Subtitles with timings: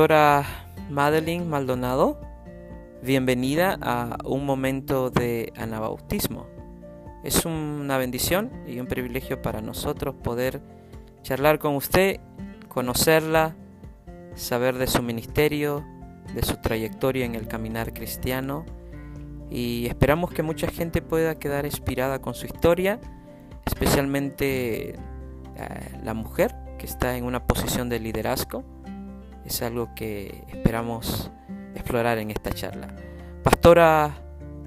[0.00, 0.46] Pastora
[0.88, 2.18] Madeline Maldonado,
[3.02, 6.46] bienvenida a un momento de anabautismo.
[7.22, 10.62] Es una bendición y un privilegio para nosotros poder
[11.20, 12.18] charlar con usted,
[12.70, 13.56] conocerla,
[14.36, 15.84] saber de su ministerio,
[16.34, 18.64] de su trayectoria en el caminar cristiano
[19.50, 23.02] y esperamos que mucha gente pueda quedar inspirada con su historia,
[23.66, 24.96] especialmente eh,
[26.02, 28.64] la mujer que está en una posición de liderazgo.
[29.44, 31.30] Es algo que esperamos
[31.74, 32.88] explorar en esta charla.
[33.42, 34.14] Pastora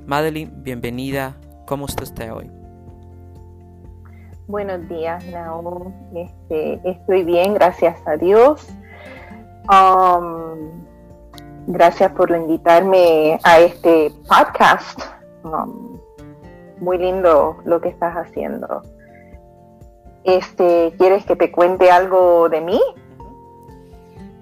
[0.05, 1.35] Madeline, bienvenida.
[1.65, 2.51] ¿Cómo está usted hoy?
[4.47, 5.93] Buenos días, Naum.
[6.15, 8.67] Este, estoy bien, gracias a Dios.
[9.69, 10.83] Um,
[11.67, 14.99] Gracias por invitarme a este podcast.
[15.45, 15.97] Um,
[16.79, 18.81] muy lindo lo que estás haciendo.
[20.25, 22.81] Este, ¿quieres que te cuente algo de mí?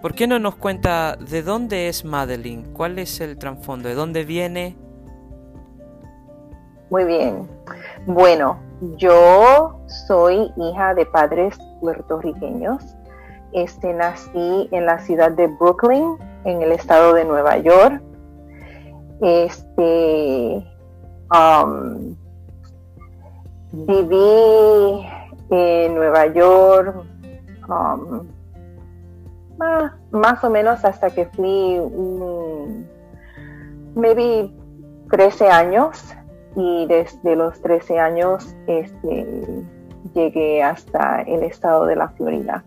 [0.02, 2.74] ¿Por qué no nos cuenta de dónde es Madeline?
[2.74, 3.88] ¿Cuál es el trasfondo?
[3.88, 4.76] ¿De dónde viene?
[6.90, 7.48] Muy bien.
[8.08, 8.60] Bueno,
[8.98, 12.84] yo soy hija de padres puertorriqueños.
[13.54, 18.02] Este, nací en la ciudad de Brooklyn, en el estado de Nueva York.
[19.22, 20.66] Este,
[21.32, 22.16] um,
[23.72, 25.06] viví
[25.52, 27.06] en Nueva York
[27.70, 28.28] um,
[30.12, 32.86] más, o menos hasta que fui um,
[33.96, 34.52] maybe
[35.10, 36.16] 13 años.
[36.56, 39.64] Y desde los 13 años este,
[40.14, 42.64] llegué hasta el estado de la Florida.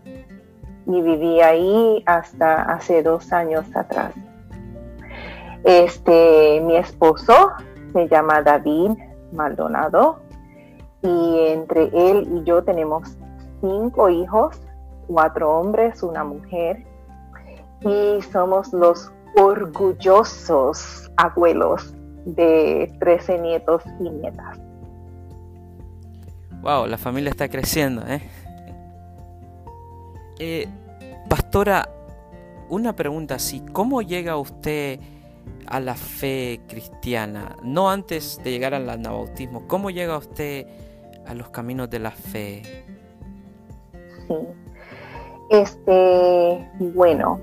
[0.87, 4.13] Y viví ahí hasta hace dos años atrás.
[5.63, 7.51] Este, mi esposo
[7.93, 8.91] se llama David
[9.31, 10.19] Maldonado.
[11.01, 13.17] Y entre él y yo tenemos
[13.61, 14.59] cinco hijos,
[15.07, 16.85] cuatro hombres, una mujer
[17.81, 21.93] y somos los orgullosos abuelos
[22.25, 24.57] de 13 nietos y nietas.
[26.61, 28.21] Wow, la familia está creciendo, ¿eh?
[30.39, 30.67] Eh,
[31.29, 31.87] pastora,
[32.69, 34.99] una pregunta así, ¿cómo llega usted
[35.67, 37.55] a la fe cristiana?
[37.63, 40.65] No antes de llegar al anabautismo, ¿cómo llega usted
[41.27, 42.63] a los caminos de la fe?
[44.27, 44.64] Sí.
[45.49, 47.39] Este, bueno,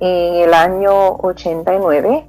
[0.00, 2.26] en el año 89,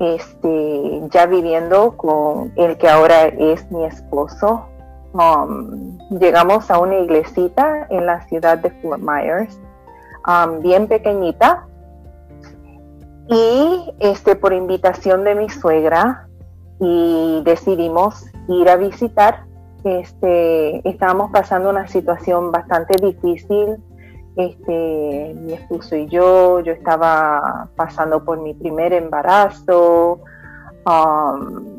[0.00, 4.66] este, ya viviendo con el que ahora es mi esposo,
[5.12, 9.58] Um, llegamos a una iglesita en la ciudad de Fort Myers,
[10.26, 11.66] um, bien pequeñita,
[13.28, 16.28] y este por invitación de mi suegra
[16.78, 19.44] y decidimos ir a visitar.
[19.84, 23.76] Este, estábamos pasando una situación bastante difícil.
[24.36, 30.20] Este, mi esposo y yo, yo estaba pasando por mi primer embarazo.
[30.86, 31.78] Um,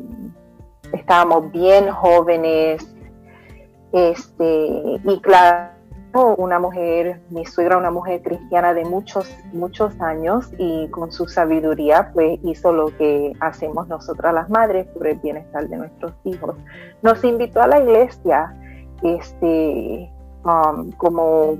[0.92, 2.86] estábamos bien jóvenes,
[3.92, 5.79] este, y claro,
[6.12, 12.10] una mujer, mi suegra, una mujer cristiana de muchos, muchos años y con su sabiduría,
[12.12, 16.56] pues hizo lo que hacemos nosotras las madres por el bienestar de nuestros hijos.
[17.02, 18.54] Nos invitó a la iglesia,
[19.02, 20.10] este,
[20.44, 21.58] um, como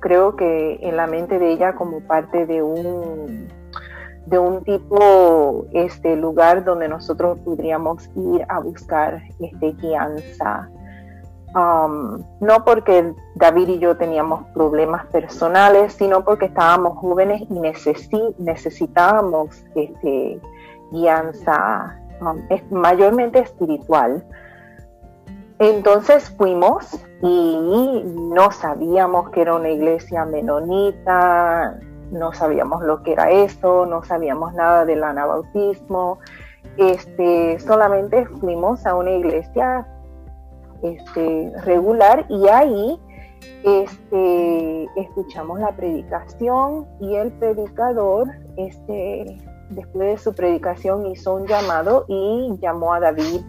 [0.00, 3.48] creo que en la mente de ella como parte de un
[4.26, 10.70] de un tipo este lugar donde nosotros podríamos ir a buscar este guianza
[11.54, 17.60] Um, no porque David y yo teníamos problemas personales, sino porque estábamos jóvenes y
[18.38, 20.40] necesitábamos este,
[20.90, 22.42] guianza um,
[22.76, 24.24] mayormente espiritual.
[25.60, 31.78] Entonces fuimos y no sabíamos que era una iglesia menonita,
[32.10, 36.18] no sabíamos lo que era eso, no sabíamos nada del anabautismo.
[36.76, 39.86] Este, solamente fuimos a una iglesia
[40.82, 43.00] este, regular y ahí
[43.64, 49.38] este, escuchamos la predicación y el predicador este,
[49.70, 53.40] después de su predicación hizo un llamado y llamó a David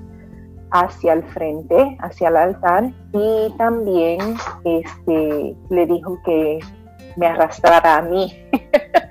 [0.72, 4.20] hacia el frente, hacia el altar y también
[4.64, 6.60] este, le dijo que
[7.18, 8.34] me arrastrara a mí,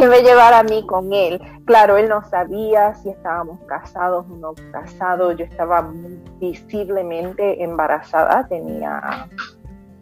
[0.00, 1.38] que me llevara a mí con él.
[1.66, 5.36] Claro, él no sabía si estábamos casados o no casados.
[5.36, 5.92] Yo estaba
[6.38, 9.28] visiblemente embarazada, tenía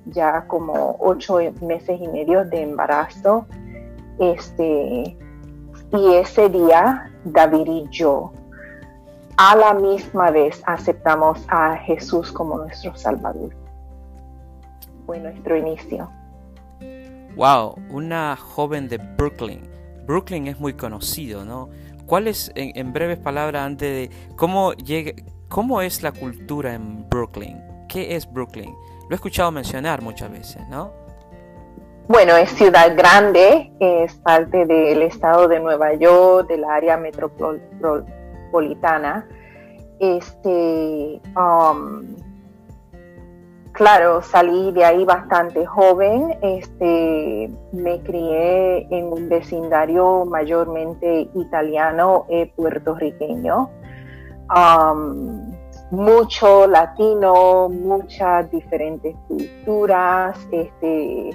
[0.07, 3.47] ya como ocho meses y medio de embarazo.
[4.21, 5.17] Este,
[5.93, 8.33] y ese día, David y yo,
[9.37, 13.53] a la misma vez, aceptamos a Jesús como nuestro Salvador.
[15.07, 16.09] Fue nuestro inicio.
[17.35, 19.78] Wow, una joven de Brooklyn.
[20.09, 21.69] Brooklyn es muy conocido, ¿no?
[22.07, 25.13] ¿Cuál es, en, breves palabras, antes de cómo llega,
[25.49, 27.61] cómo es la cultura en Brooklyn?
[27.91, 28.75] ¿Qué es Brooklyn?
[29.03, 30.91] Lo he escuchado mencionar muchas veces, ¿no?
[32.09, 39.29] Bueno, es ciudad grande, es parte del estado de Nueva York, del área metropolitana.
[40.01, 42.17] Este, um,
[43.79, 46.37] claro, salí de ahí bastante joven.
[46.43, 53.71] Este, me crié en un vecindario mayormente italiano y puertorriqueño.
[55.91, 61.31] Mucho latino, muchas diferentes culturas, este,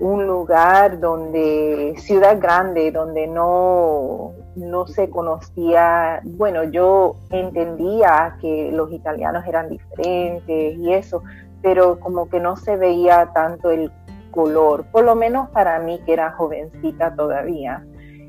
[0.00, 8.92] un lugar donde, ciudad grande, donde no, no se conocía, bueno, yo entendía que los
[8.92, 11.22] italianos eran diferentes y eso,
[11.62, 13.90] pero como que no se veía tanto el
[14.30, 17.84] color, por lo menos para mí que era jovencita todavía,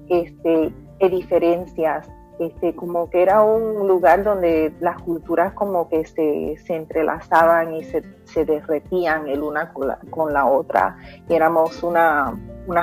[0.07, 2.09] este, diferencias
[2.39, 8.01] este, como que era un lugar donde las culturas como que se, entrelazaban y se,
[8.45, 10.97] derretían el una con la, otra
[11.27, 12.33] y éramos una,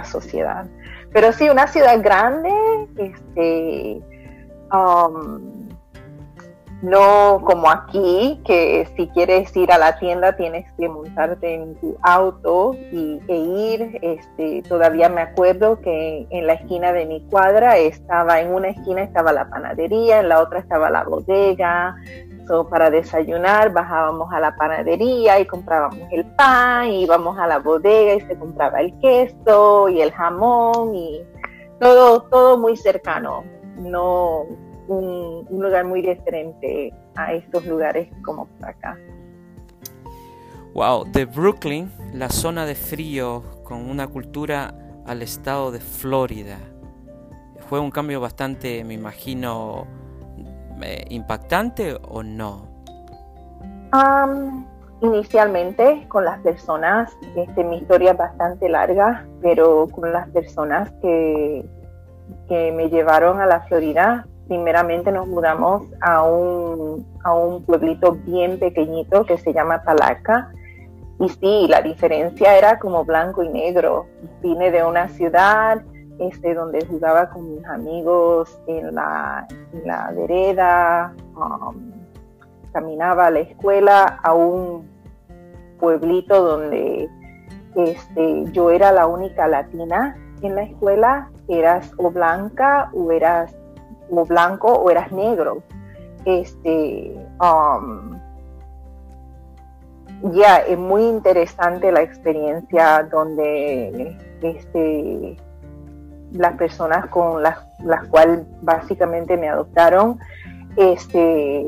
[0.05, 0.67] sociedad.
[1.11, 2.51] Pero sí, una ciudad grande,
[2.99, 4.03] este,
[4.71, 5.66] um,
[6.83, 11.97] no como aquí, que si quieres ir a la tienda tienes que montarte en tu
[12.03, 13.99] auto y, e ir.
[14.03, 19.03] Este, todavía me acuerdo que en la esquina de mi cuadra estaba, en una esquina
[19.03, 21.97] estaba la panadería, en la otra estaba la bodega.
[22.47, 27.59] So, para desayunar bajábamos a la panadería y comprábamos el pan, y íbamos a la
[27.59, 31.23] bodega y se compraba el queso y el jamón y
[31.81, 33.45] todo, todo muy cercano.
[33.79, 34.47] No,
[34.89, 38.97] un, lugar muy diferente a estos lugares como por acá.
[40.75, 44.75] Wow, de Brooklyn, la zona de frío con una cultura
[45.07, 46.59] al estado de Florida.
[47.69, 49.87] ¿Fue un cambio bastante, me imagino,
[50.83, 52.75] eh, impactante o no?
[55.01, 61.65] inicialmente con las personas, este, mi historia es bastante larga, pero con las personas que,
[62.49, 68.59] que me llevaron a la Florida primeramente nos mudamos a un, a un pueblito bien
[68.59, 70.53] pequeñito que se llama Talaca.
[71.19, 74.07] Y sí, la diferencia era como blanco y negro.
[74.43, 75.83] Vine de una ciudad
[76.19, 79.47] este, donde jugaba con mis amigos en la,
[79.85, 81.93] la vereda, um,
[82.73, 84.89] caminaba a la escuela, a un
[85.79, 87.09] pueblito donde
[87.75, 93.55] este, yo era la única latina en la escuela, eras o blanca o eras
[94.11, 95.63] o blanco o eras negro.
[96.25, 98.19] Este, um,
[100.33, 105.37] ya, es muy interesante la experiencia donde este,
[106.33, 110.19] las personas con las, las cuales básicamente me adoptaron,
[110.77, 111.67] este,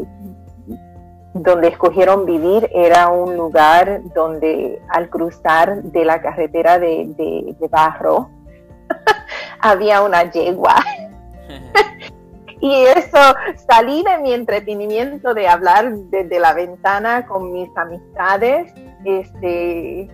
[1.34, 8.28] donde escogieron vivir era un lugar donde al cruzar de la carretera de, de barro
[9.60, 10.74] había una yegua
[12.60, 13.18] y eso,
[13.68, 18.72] salí de mi entretenimiento de hablar desde la ventana con mis amistades,
[19.04, 20.08] este,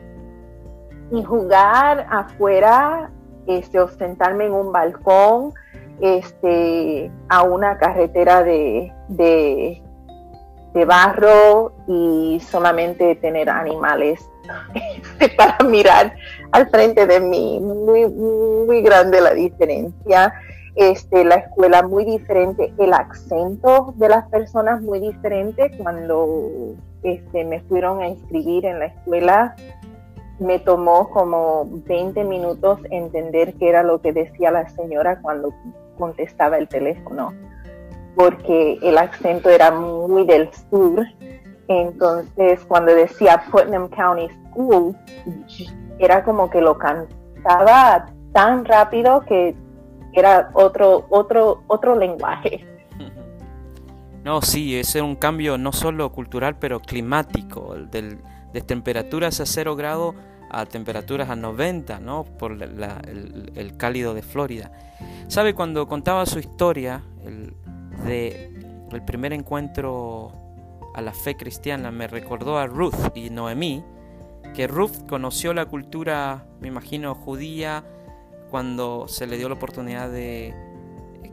[1.10, 3.10] y jugar afuera,
[3.46, 5.54] este, o en un balcón,
[6.00, 9.80] este, a una carretera de, de,
[10.86, 14.28] barro y solamente tener animales
[15.36, 16.14] para mirar
[16.52, 17.60] al frente de mí.
[17.60, 20.34] Muy, muy grande la diferencia
[20.76, 25.71] este, la escuela muy diferente, el acento de las personas muy diferente.
[25.78, 29.54] Cuando este, me fueron a inscribir en la escuela,
[30.38, 35.54] me tomó como 20 minutos entender qué era lo que decía la señora cuando
[35.97, 37.33] contestaba el teléfono,
[38.16, 41.04] porque el acento era muy del sur.
[41.69, 44.97] Entonces, cuando decía Putnam County School,
[45.99, 49.54] era como que lo cantaba tan rápido que
[50.14, 52.66] era otro, otro, otro lenguaje.
[54.25, 58.18] No, sí, ese es un cambio no solo cultural, pero climático, del,
[58.54, 60.14] de temperaturas a cero grado
[60.54, 62.25] a temperaturas a 90, ¿no?
[62.25, 64.71] Por el, cálido de Florida.
[65.26, 65.54] ¿Sabe?
[65.54, 67.54] Cuando contaba su historia el,
[68.06, 68.52] de
[68.92, 70.33] el primer encuentro
[70.94, 73.83] a la fe cristiana, me recordó a Ruth y Noemí,
[74.54, 77.85] que Ruth conoció la cultura, me imagino, judía,
[78.54, 80.54] cuando se le dio la oportunidad de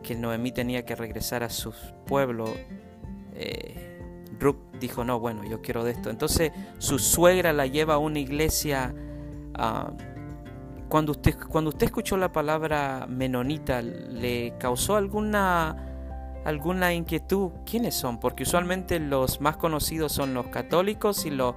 [0.02, 1.72] que Noemí tenía que regresar a su
[2.08, 2.46] pueblo,
[3.36, 4.00] eh,
[4.80, 6.10] dijo, no, bueno, yo quiero de esto.
[6.10, 8.96] Entonces su suegra la lleva a una iglesia
[9.54, 9.92] ah,
[10.90, 18.20] cuando usted, cuando usted escuchó la palabra menonita, ¿le causó alguna alguna inquietud, ¿quiénes son?
[18.20, 21.54] Porque usualmente los más conocidos son los católicos y los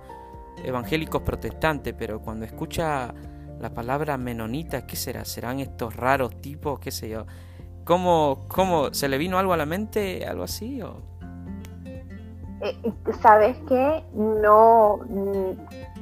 [0.62, 3.14] evangélicos protestantes, pero cuando escucha
[3.64, 5.25] la palabra menonita, ¿qué será?
[5.25, 6.78] ¿Serán estos raros tipos?
[6.80, 7.25] ¿Qué sé yo?
[7.85, 10.26] ¿Cómo, cómo se le vino algo a la mente?
[10.26, 10.83] ¿Algo así?
[10.83, 10.97] O?
[12.61, 12.92] Eh,
[13.23, 14.04] ¿Sabes qué?
[14.12, 15.00] No,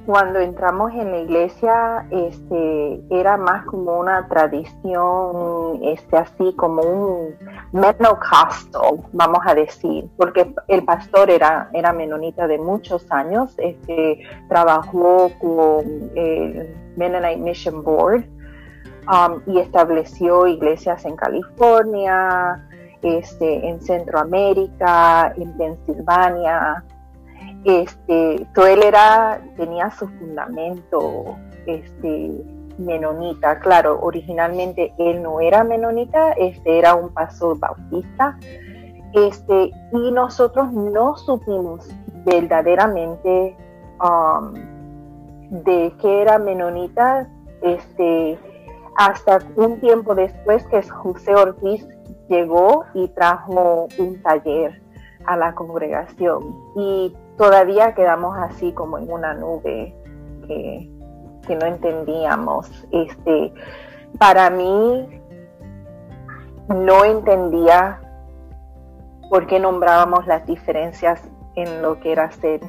[0.06, 7.36] cuando entramos en la iglesia, este, era más como una tradición, este, así como un
[7.70, 15.30] menocastle, vamos a decir, porque el pastor era, era menonita de muchos años, este, trabajó
[15.40, 18.24] con el Mennonite Mission Board
[19.08, 22.68] um, y estableció iglesias en California,
[23.02, 26.84] este, en Centroamérica, en Pensilvania,
[27.64, 32.32] este, él era, tenía su fundamento este,
[32.78, 33.60] menonita.
[33.60, 38.38] Claro, originalmente él no era menonita, este era un pastor bautista.
[39.12, 41.88] Este, y nosotros no supimos
[42.24, 43.56] verdaderamente
[44.00, 44.54] um,
[45.52, 47.28] de qué era menonita
[47.60, 48.38] este,
[48.96, 51.86] hasta un tiempo después que José Ortiz
[52.28, 54.80] llegó y trajo un taller
[55.26, 56.56] a la congregación.
[56.74, 59.94] Y todavía quedamos así como en una nube
[60.46, 60.88] que,
[61.48, 62.70] no entendíamos.
[62.90, 63.52] Este,
[64.18, 65.06] para mí
[66.68, 68.00] no entendía
[69.28, 71.20] por qué nombrábamos las diferencias
[71.56, 72.60] en lo que era ser,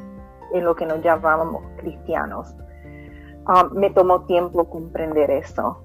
[0.53, 2.53] en lo que nos llamábamos cristianos.
[3.45, 5.81] Ah, me tomó tiempo comprender eso.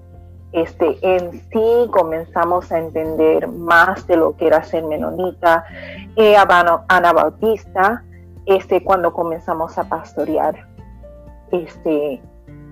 [0.51, 5.63] Este, en sí comenzamos a entender más de lo que era ser menonita,
[6.15, 6.35] eh,
[6.87, 8.03] anabautista,
[8.45, 10.67] este, cuando comenzamos a pastorear,
[11.51, 12.21] este,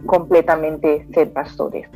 [0.08, 1.88] completamente ser pastores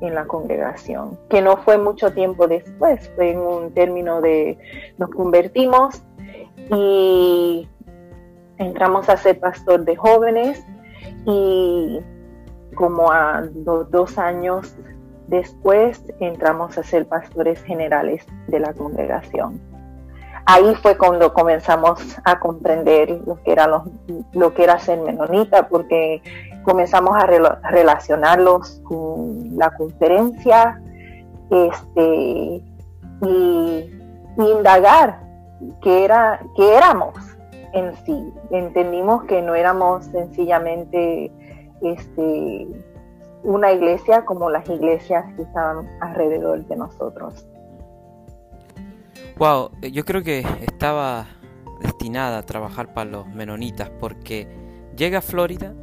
[0.00, 4.58] en la congregación, que no fue mucho tiempo después, fue en un término de
[4.98, 6.02] nos convertimos
[6.70, 7.66] y
[8.58, 10.62] entramos a ser pastor de jóvenes
[11.24, 12.00] y
[12.74, 14.76] como a dos años
[15.28, 19.60] después entramos a ser pastores generales de la congregación
[20.46, 23.66] ahí fue cuando comenzamos a comprender lo que era,
[24.32, 26.22] lo, que era ser menonita, porque
[26.62, 30.80] comenzamos a relacionarlos con la conferencia
[31.50, 32.62] este,
[33.22, 33.90] y,
[34.36, 35.20] indagar
[35.82, 37.14] qué, era, qué éramos
[37.72, 38.32] en sí.
[38.50, 41.30] Entendimos que no éramos sencillamente
[41.92, 42.66] este,
[43.42, 47.46] una iglesia como las iglesias que estaban alrededor de nosotros.
[49.36, 51.26] Wow, eh, yo creo que estaba
[51.80, 54.48] destinada a trabajar para los menonitas porque
[54.96, 55.74] llega a Florida,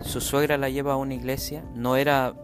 [0.00, 2.34] su suegra la lleva a una iglesia, no era,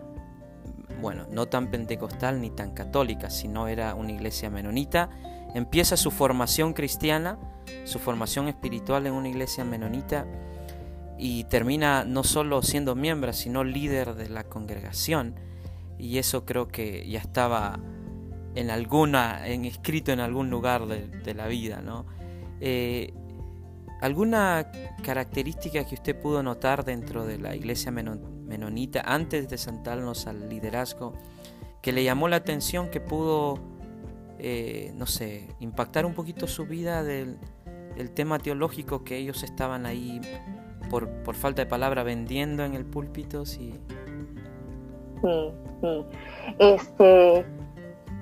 [1.00, 5.10] bueno, no tan pentecostal ni tan católica, sino era una iglesia menonita,
[5.54, 7.38] empieza su formación cristiana,
[7.84, 10.26] su formación espiritual en una iglesia menonita
[11.22, 15.34] y termina no solo siendo miembro, sino líder de la congregación.
[15.98, 17.78] Y eso creo que ya estaba
[18.54, 22.06] en alguna, en escrito en algún lugar de, la vida, ¿no?
[22.60, 23.12] Eh,
[24.00, 24.72] ¿Alguna
[25.04, 31.12] característica que usted pudo notar dentro de la iglesia menonita antes de sentarnos al liderazgo
[31.82, 33.58] que le llamó la atención, que pudo,
[34.38, 37.38] eh, no sé, impactar un poquito su vida del,
[38.14, 40.22] tema teológico que ellos estaban ahí
[40.90, 43.46] por, por, falta de palabra vendiendo en el púlpito?
[43.46, 43.80] Sí,
[45.22, 45.52] sí.
[45.80, 46.04] sí.
[46.58, 47.46] Este,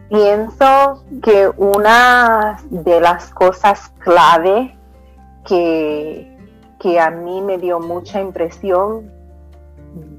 [0.08, 4.75] Pienso que una de las cosas clave
[5.46, 6.34] que,
[6.80, 9.12] que a mí me dio mucha impresión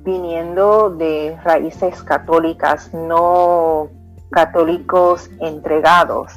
[0.03, 3.89] viniendo de raíces católicas, no
[4.29, 6.33] católicos entregados,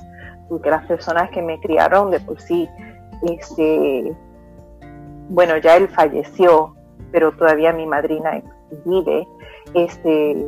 [0.49, 2.66] porque las personas que me criaron de por sí,
[3.23, 4.16] este,
[5.29, 6.75] bueno, ya él falleció,
[7.11, 8.43] pero todavía mi madrina
[8.85, 9.26] vive,
[9.75, 10.47] este,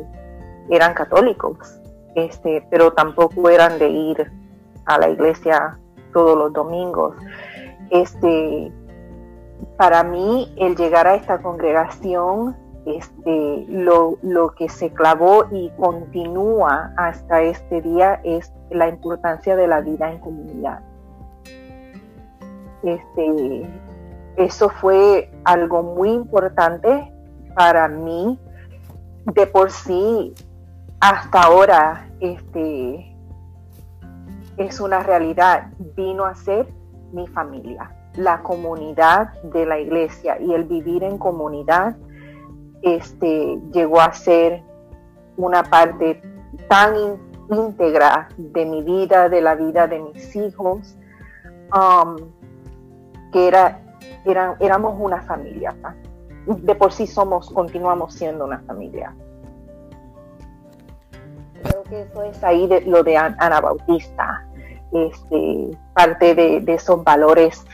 [0.69, 1.79] eran católicos
[2.15, 4.31] este, pero tampoco eran de ir
[4.85, 5.77] a la iglesia
[6.13, 7.15] todos los domingos.
[7.89, 8.71] Este,
[9.77, 12.55] para mí, el llegar a esta congregación,
[12.85, 14.17] este, lo,
[14.57, 20.19] que se clavó y continúa hasta este día es la importancia de la vida en
[20.19, 20.79] comunidad.
[22.83, 23.69] Este,
[24.37, 27.11] eso fue algo muy importante
[27.55, 28.39] para mí.
[29.25, 30.33] De por sí,
[30.99, 33.15] hasta ahora este,
[34.57, 36.67] es una realidad, vino a ser
[37.11, 41.95] mi familia, la comunidad de la iglesia y el vivir en comunidad
[42.81, 44.61] este, llegó a ser
[45.37, 46.21] una parte
[46.69, 46.93] tan
[47.49, 50.95] íntegra de mi vida, de la vida de mis hijos,
[51.73, 52.15] um,
[53.31, 53.81] que era,
[54.25, 55.75] éramos una familia.
[56.45, 59.15] De por sí somos, continuamos siendo una familia.
[61.63, 64.45] Creo que eso es ahí de, lo de Ana Bautista,
[64.91, 67.65] este, parte de, esos valores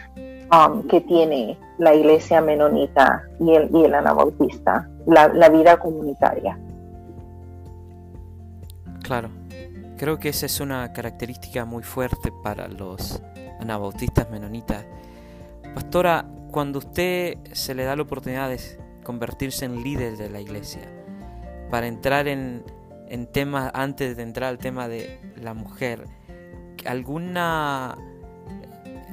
[0.52, 6.58] um, que tiene la iglesia menonita y el, y el Anabautista, la, la vida comunitaria.
[9.04, 9.30] Claro,
[9.98, 13.22] creo que esa es una característica muy fuerte para los
[13.60, 14.86] anabautistas menonitas.
[15.74, 18.60] Pastora, cuando usted se le da la oportunidad de
[19.04, 20.82] convertirse en líder de la iglesia,
[21.70, 22.64] para entrar en,
[23.08, 26.06] en temas, antes de entrar al tema de la mujer,
[26.86, 27.98] ¿alguna,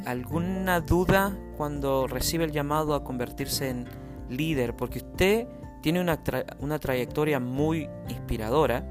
[0.05, 3.87] alguna duda cuando recibe el llamado a convertirse en
[4.29, 4.75] líder?
[4.75, 5.47] Porque usted
[5.81, 6.21] tiene una,
[6.59, 8.85] una trayectoria muy inspiradora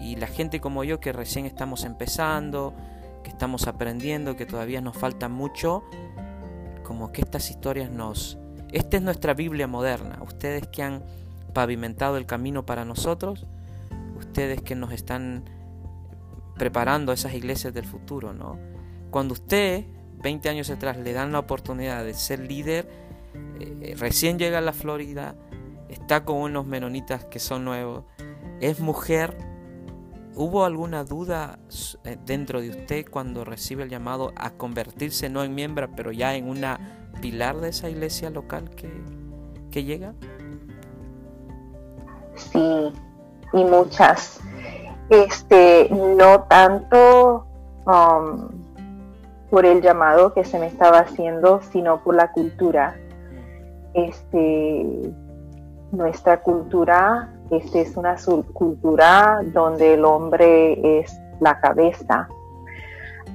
[0.00, 2.74] y la gente como yo que recién estamos empezando,
[3.22, 5.84] que estamos aprendiendo, que todavía nos falta mucho,
[6.86, 8.38] como que estas historias nos...
[8.70, 10.20] Esta es nuestra Biblia moderna.
[10.22, 11.02] Ustedes que han
[11.52, 13.44] pavimentado el camino para nosotros,
[14.16, 15.44] ustedes que nos están
[16.56, 18.58] preparando esas iglesias del futuro, ¿no?
[19.10, 19.84] Cuando usted,
[20.22, 22.88] 20 años atrás, le dan la oportunidad de ser líder,
[23.58, 25.34] eh, recién llega a la Florida,
[25.88, 28.04] está con unos menonitas que son nuevos,
[28.60, 29.36] es mujer,
[30.38, 31.58] ¿Hubo alguna duda
[32.04, 36.34] eh, dentro de usted cuando recibe el llamado a convertirse no en miembro, pero ya
[36.34, 36.78] en una
[37.22, 38.92] pilar de esa iglesia local que,
[39.70, 40.12] que llega?
[42.34, 42.92] Sí,
[43.54, 44.38] y muchas.
[45.08, 47.46] Este, no tanto
[47.86, 48.48] um,
[49.48, 52.94] por el llamado que se me estaba haciendo, sino por la cultura.
[53.94, 55.14] Este,
[55.92, 62.28] nuestra cultura esta es una subcultura donde el hombre es la cabeza.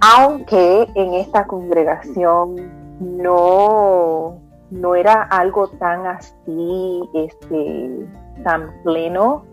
[0.01, 2.55] Aunque en esta congregación
[2.99, 8.07] no, no era algo tan así, este,
[8.43, 9.43] tan pleno,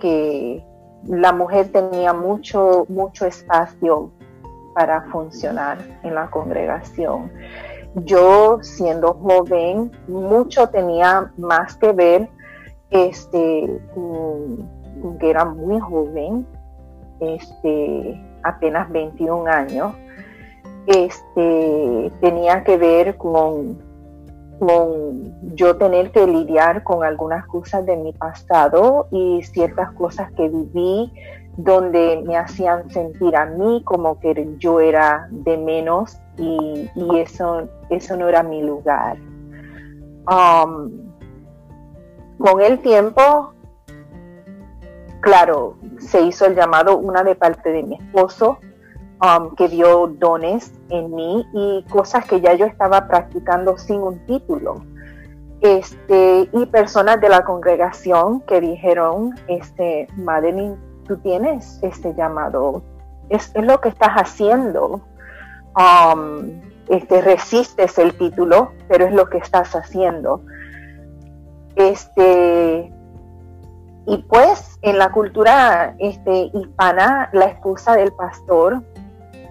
[0.00, 0.64] que
[1.04, 4.10] la mujer tenía mucho, mucho espacio
[4.74, 7.30] para funcionar en la congregación.
[7.94, 12.28] Yo, siendo joven, mucho tenía más que ver
[12.92, 13.80] este,
[15.18, 16.46] que era muy joven,
[17.20, 19.94] este, apenas 21 años,
[20.86, 23.78] este, tenía que ver con,
[24.58, 30.48] con yo tener que lidiar con algunas cosas de mi pasado y ciertas cosas que
[30.48, 31.12] viví
[31.56, 38.16] donde me hacían sentir a mí como que yo era de menos y, eso, eso
[38.16, 39.18] no era mi lugar.
[40.26, 41.11] Um,
[42.42, 43.54] con el tiempo,
[45.20, 48.58] claro, se hizo el llamado, una de parte de mi esposo,
[49.22, 54.26] um, que dio dones en mí y cosas que ya yo estaba practicando sin un
[54.26, 54.84] título.
[55.60, 60.76] Este, y personas de la congregación que dijeron, este, Madeline,
[61.06, 62.82] tú tienes este llamado,
[63.28, 65.00] es, lo que estás haciendo.
[65.76, 70.42] Um, este, resistes el título, pero es lo que estás haciendo.
[71.76, 72.92] Este,
[74.06, 78.82] y pues en la cultura este, hispana, la esposa del pastor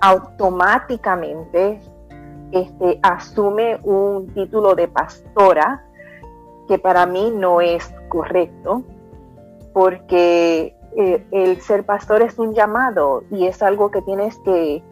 [0.02, 1.80] automáticamente
[2.52, 5.86] este, asume un título de pastora,
[6.68, 8.84] que para mí no es correcto,
[9.74, 14.84] porque eh, el ser pastor es un llamado y es algo que tienes que,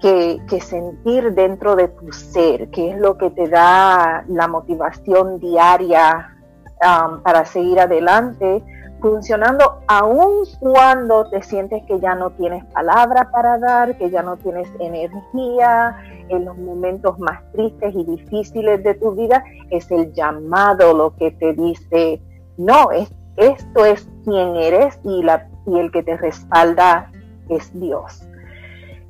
[0.00, 5.38] que, que, sentir dentro de tu ser, que es lo que te da la motivación
[5.38, 6.37] diaria
[6.80, 8.62] Um, para seguir adelante
[9.00, 14.36] funcionando aun cuando te sientes que ya no tienes palabra para dar, que ya no
[14.36, 15.96] tienes energía,
[16.28, 21.30] en los momentos más tristes y difíciles de tu vida, es el llamado lo que
[21.32, 22.20] te dice,
[22.56, 27.10] no, es, esto es quien eres y, la, y el que te respalda
[27.48, 28.24] es Dios.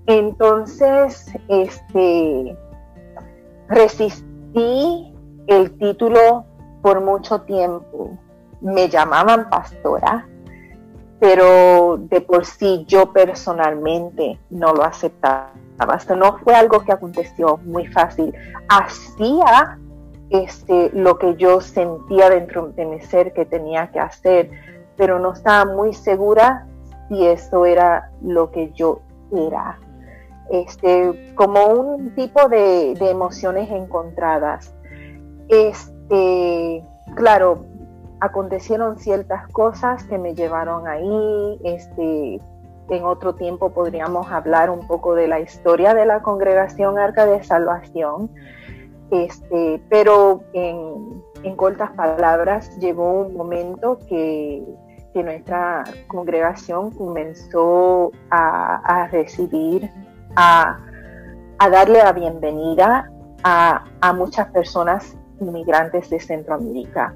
[0.06, 2.56] Entonces, este,
[3.68, 5.14] resistí
[5.48, 6.44] el título
[6.82, 8.18] por mucho tiempo
[8.60, 10.26] me llamaban pastora,
[11.20, 15.50] pero de por sí yo personalmente no lo aceptaba.
[15.96, 18.34] Esto no fue algo que aconteció muy fácil.
[18.68, 19.78] Hacía
[20.30, 24.50] este, lo que yo sentía dentro de mi ser que tenía que hacer,
[24.96, 26.66] pero no estaba muy segura
[27.08, 29.00] si eso era lo que yo
[29.32, 29.78] era.
[30.50, 34.74] Este, como un tipo de, de emociones encontradas.
[35.48, 35.97] Este,
[37.14, 37.64] claro,
[38.20, 41.60] acontecieron ciertas cosas que me llevaron ahí.
[41.64, 42.40] Este,
[42.90, 47.42] en otro tiempo podríamos hablar un poco de la historia de la congregación Arca de
[47.44, 48.30] Salvación.
[49.10, 51.22] Este, pero en,
[51.56, 54.62] cortas palabras, llegó un momento que,
[55.14, 59.90] nuestra congregación comenzó a, recibir,
[60.36, 60.78] a,
[61.58, 63.10] darle la bienvenida
[63.42, 67.14] a, a muchas personas inmigrantes de Centroamérica.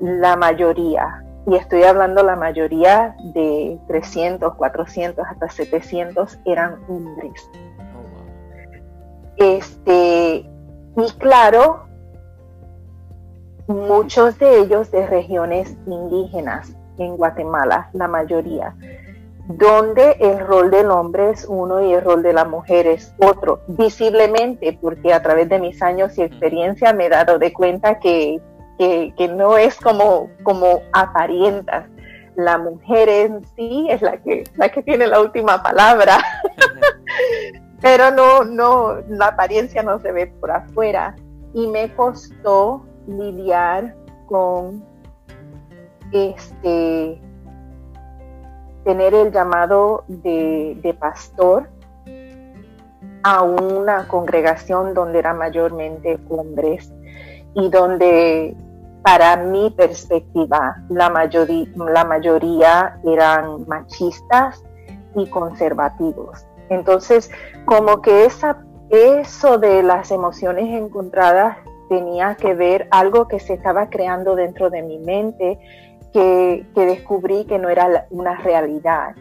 [0.00, 7.50] La mayoría, y estoy hablando la mayoría de 300, 400, hasta 700 eran hombres.
[9.36, 10.48] Este,
[10.96, 11.86] y claro,
[13.68, 18.74] muchos de ellos de regiones indígenas en Guatemala, la mayoría,
[19.48, 23.60] donde el rol del hombre es uno y el rol de la mujer es otro,
[23.66, 28.40] visiblemente, porque a través de mis años y experiencia me he dado de cuenta que
[28.78, 31.88] que, no es como, como aparenta.
[32.36, 36.18] La mujer en sí es la que, la que tiene la última palabra,
[37.80, 41.16] pero no, no, la apariencia no se ve por afuera.
[41.52, 44.84] Y me costó lidiar con
[46.12, 47.20] este
[48.88, 51.68] tener el llamado de, de, pastor
[53.22, 56.90] a una congregación donde eran mayormente hombres
[57.52, 58.56] y donde
[59.02, 64.64] para mi perspectiva, la mayoría, la mayoría eran machistas
[65.14, 66.46] y conservativos.
[66.70, 67.30] Entonces,
[67.66, 71.58] como que esa, eso de las emociones encontradas
[71.90, 75.58] tenía que ver algo que se estaba creando dentro de mi mente,
[76.12, 79.14] que, descubrí que no era una realidad.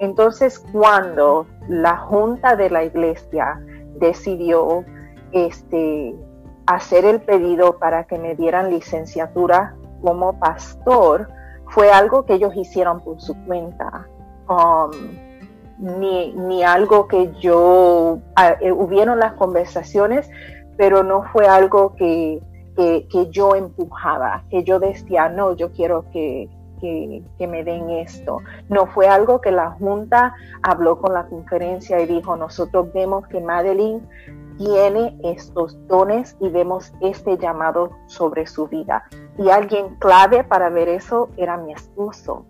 [0.00, 3.60] Entonces, cuando la junta de la iglesia
[3.98, 4.84] decidió
[5.32, 6.14] este,
[6.66, 11.28] hacer el pedido para que me dieran licenciatura como pastor
[11.70, 14.06] fue algo que ellos hicieron por su cuenta.
[14.48, 15.26] Um,
[15.78, 18.18] ni, algo que yo,
[18.60, 20.30] eh, hubieron las conversaciones,
[20.76, 22.40] pero no fue algo que,
[22.76, 26.48] que, yo empujaba, que yo decía, no, yo quiero que,
[26.80, 28.38] que, que, me den esto.
[28.68, 33.40] No fue algo que la Junta habló con la conferencia y dijo, nosotros vemos que
[33.40, 34.06] Madeline
[34.58, 39.04] tiene estos dones y vemos este llamado sobre su vida.
[39.38, 42.46] Y alguien clave para ver eso era mi esposo.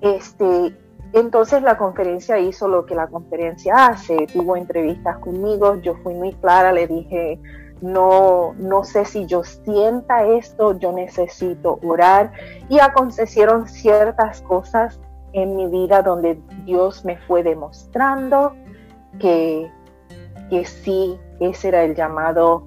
[0.00, 0.76] Este,
[1.12, 6.32] entonces la conferencia hizo lo que la conferencia hace, tuvo entrevistas conmigo, yo fui muy
[6.34, 7.40] clara, le dije,
[7.80, 12.32] no, no sé si yo sienta esto, yo necesito orar
[12.68, 14.98] y acontecieron ciertas cosas
[15.32, 18.54] en mi vida donde Dios me fue demostrando
[19.18, 19.70] que,
[20.48, 22.66] que sí ese era el llamado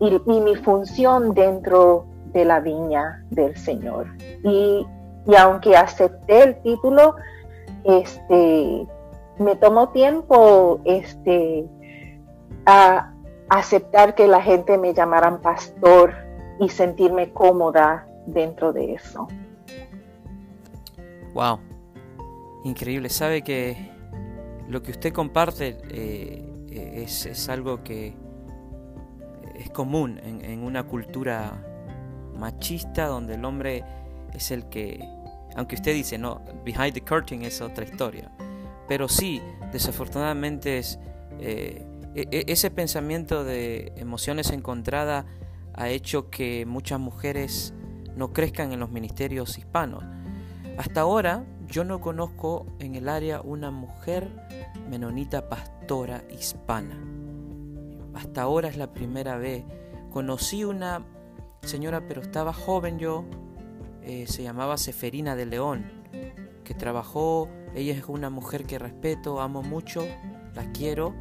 [0.00, 4.06] y, mi función dentro de la viña del Señor.
[4.42, 4.86] Y,
[5.38, 7.14] aunque acepté el título,
[7.84, 8.86] este,
[9.38, 11.66] me tomó tiempo este,
[12.66, 13.13] a
[13.48, 16.14] aceptar que la gente me llamaran pastor
[16.60, 19.28] y sentirme cómoda dentro de eso.
[21.34, 21.58] Wow,
[22.64, 23.08] increíble.
[23.08, 23.90] Sabe que
[24.68, 28.14] lo que usted comparte eh, es, algo que
[29.54, 31.52] es común en, una cultura
[32.38, 33.84] machista donde el hombre
[34.32, 35.06] es el que,
[35.56, 38.30] aunque usted dice, no, behind the curtain es otra historia,
[38.88, 40.98] pero sí, desafortunadamente es,
[41.40, 45.24] eh, e, e, ese pensamiento de emociones encontradas
[45.74, 47.74] ha hecho que muchas mujeres
[48.16, 50.04] no crezcan en los ministerios hispanos.
[50.78, 54.30] Hasta ahora yo no conozco en el área una mujer
[54.88, 56.98] menonita pastora hispana.
[58.14, 59.64] Hasta ahora es la primera vez.
[60.10, 61.04] Conocí una
[61.62, 63.24] señora, pero estaba joven yo,
[64.02, 65.84] eh, se llamaba Seferina de León,
[66.62, 70.06] que trabajó, ella es una mujer que respeto, amo mucho,
[70.54, 71.14] la quiero,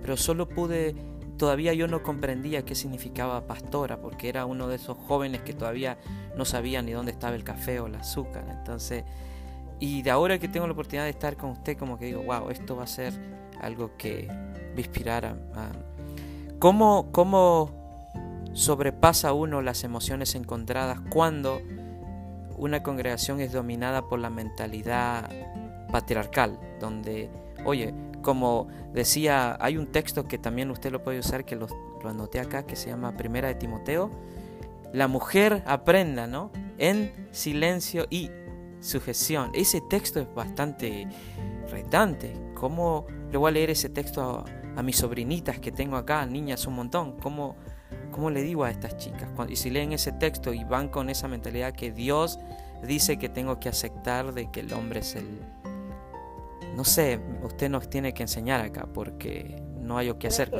[0.00, 0.94] pero solo pude,
[1.36, 5.98] todavía yo no comprendía qué significaba pastora, porque era uno de esos jóvenes que todavía
[6.36, 8.44] no sabía ni dónde estaba el café o el azúcar.
[8.50, 9.04] Entonces,
[9.78, 12.50] y de ahora que tengo la oportunidad de estar con usted, como que digo, wow,
[12.50, 13.12] esto va a ser
[13.60, 14.28] algo que
[14.74, 15.36] me inspirara.
[16.58, 17.70] ¿Cómo, ¿Cómo
[18.54, 21.60] sobrepasa uno las emociones encontradas cuando
[22.56, 25.30] una congregación es dominada por la mentalidad
[25.92, 26.58] patriarcal?
[26.80, 27.28] Donde,
[27.64, 27.92] oye,
[28.26, 31.68] como decía, hay un texto que también usted lo puede usar, que lo,
[32.04, 34.10] anoté acá, que se llama Primera de Timoteo.
[34.92, 36.50] La mujer aprenda, ¿no?
[36.76, 38.32] En silencio y
[38.80, 39.52] sujeción.
[39.54, 41.06] Ese texto es bastante
[41.70, 42.34] retante.
[42.54, 44.44] ¿Cómo le voy a leer ese texto
[44.76, 47.16] a, mis sobrinitas que tengo acá, niñas un montón?
[47.20, 47.54] ¿Cómo,
[48.10, 49.28] ¿cómo le digo a estas chicas?
[49.48, 52.40] y si leen ese texto y van con esa mentalidad que Dios
[52.84, 55.42] dice que tengo que aceptar de que el hombre es el...
[56.76, 60.50] No sé, usted nos tiene que enseñar acá porque no hay o qué hacer.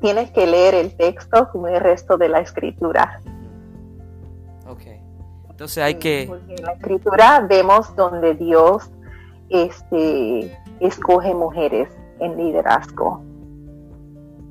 [0.00, 3.20] Tienes que leer el texto como el resto de la escritura.
[4.68, 4.82] Ok.
[5.50, 6.22] Entonces hay que...
[6.22, 8.88] en la escritura vemos donde Dios
[9.48, 11.88] este, escoge mujeres
[12.20, 13.24] en liderazgo.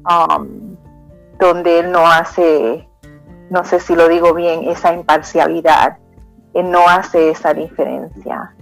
[0.04, 0.76] Um,
[1.40, 2.86] donde Él no hace,
[3.50, 5.98] no sé si lo digo bien, esa imparcialidad
[6.54, 8.54] no hace esa diferencia,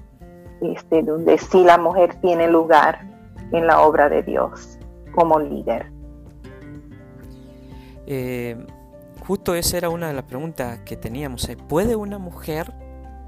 [0.62, 3.08] este, donde sí la mujer tiene lugar
[3.52, 4.78] en la obra de Dios
[5.14, 5.92] como líder.
[8.06, 8.58] Eh,
[9.28, 11.48] justo esa era una de las preguntas que teníamos.
[11.68, 12.74] ¿Puede una mujer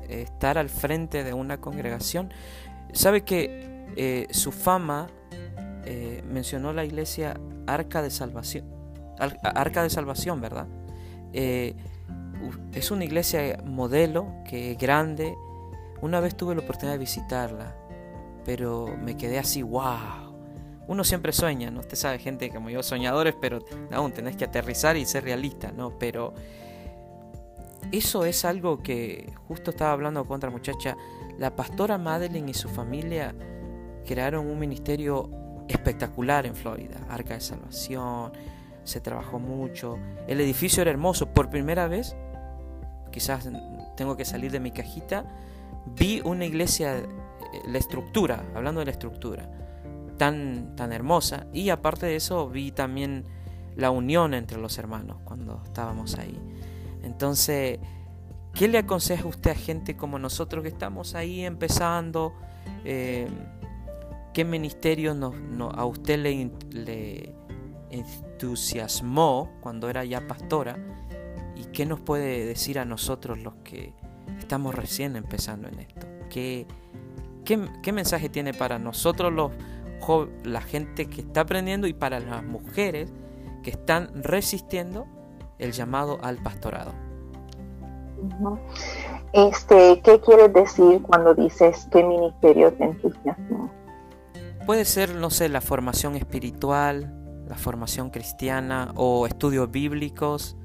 [0.04, 2.34] eh, estar al frente de una congregación?
[2.94, 5.08] Sabe que eh, su fama
[6.30, 7.34] mencionó la iglesia
[7.68, 8.66] Arca de Salvación,
[9.44, 10.68] Arca de Salvación, ¿verdad?
[11.34, 15.36] es una iglesia modelo que es grande.
[16.02, 17.76] Una vez tuve la oportunidad de visitarla,
[18.44, 20.32] pero me quedé así, wow.
[20.88, 21.82] Uno siempre sueña, ¿no?
[21.82, 23.60] Usted sabe, gente como yo, soñadores, pero
[23.92, 25.98] aún tenés que aterrizar y ser realista, ¿no?
[25.98, 26.34] Pero
[27.92, 30.98] eso es algo que justo estaba hablando con otra muchacha.
[31.38, 33.34] La pastora Madeline y su familia
[34.06, 35.30] crearon un ministerio
[35.68, 38.32] espectacular en Florida, Arca de Salvación,
[38.84, 42.16] se trabajó mucho, el edificio era hermoso, por primera vez
[43.12, 43.48] quizás
[43.96, 45.26] tengo que salir de mi cajita,
[45.86, 47.08] vi una iglesia, eh,
[47.68, 49.50] la estructura, hablando de la estructura,
[50.18, 53.26] tan, tan hermosa, y aparte de eso vi también
[53.76, 56.38] la unión entre los hermanos cuando estábamos ahí.
[57.04, 57.80] Entonces,
[58.54, 62.34] ¿qué le aconseja usted a gente como nosotros que estamos ahí empezando?
[62.86, 63.28] Eh,
[64.34, 65.14] ¿Qué ministerio
[65.74, 67.36] a usted le, le
[67.90, 70.78] entusiasmó cuando era ya pastora?
[71.56, 73.94] ¿Y qué nos puede decir a nosotros los que
[74.42, 76.08] estamos recién empezando en esto?
[76.30, 76.66] ¿Qué,
[77.46, 79.52] qué, mensaje tiene para nosotros los
[80.44, 83.14] la gente que está aprendiendo y para las mujeres
[83.64, 85.06] que están resistiendo
[85.60, 86.94] el llamado al pastorado?
[89.34, 93.72] Este, ¿Qué quieres decir cuando dices qué ministerio te entusiasma?
[94.66, 97.14] Puede ser, no sé, la formación espiritual,
[97.48, 100.56] la formación cristiana o estudios bíblicos,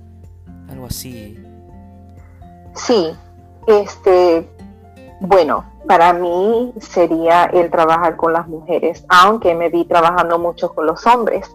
[0.68, 1.38] algo así.
[2.74, 3.14] Sí,
[3.66, 4.48] este,
[5.20, 10.86] bueno, para mí sería el trabajar con las mujeres, aunque me vi trabajando mucho con
[10.86, 11.54] los hombres.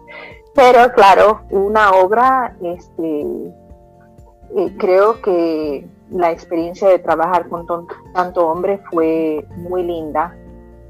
[0.54, 3.26] Pero claro, una obra, este,
[4.56, 7.66] eh, creo que la experiencia de trabajar con
[8.14, 10.36] tanto hombre fue muy linda,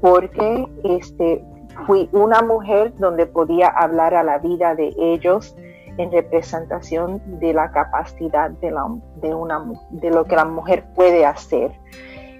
[0.01, 1.43] porque este,
[1.85, 5.55] fui una mujer donde podía hablar a la vida de ellos
[5.97, 8.85] en representación de la capacidad de, la,
[9.21, 11.71] de, una, de lo que la mujer puede hacer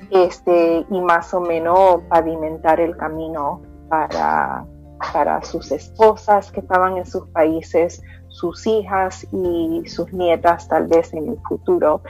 [0.10, 4.66] este, y más o menos pavimentar el camino para,
[5.12, 11.14] para sus esposas que estaban en sus países, sus hijas y sus nietas tal vez
[11.14, 12.02] en el futuro,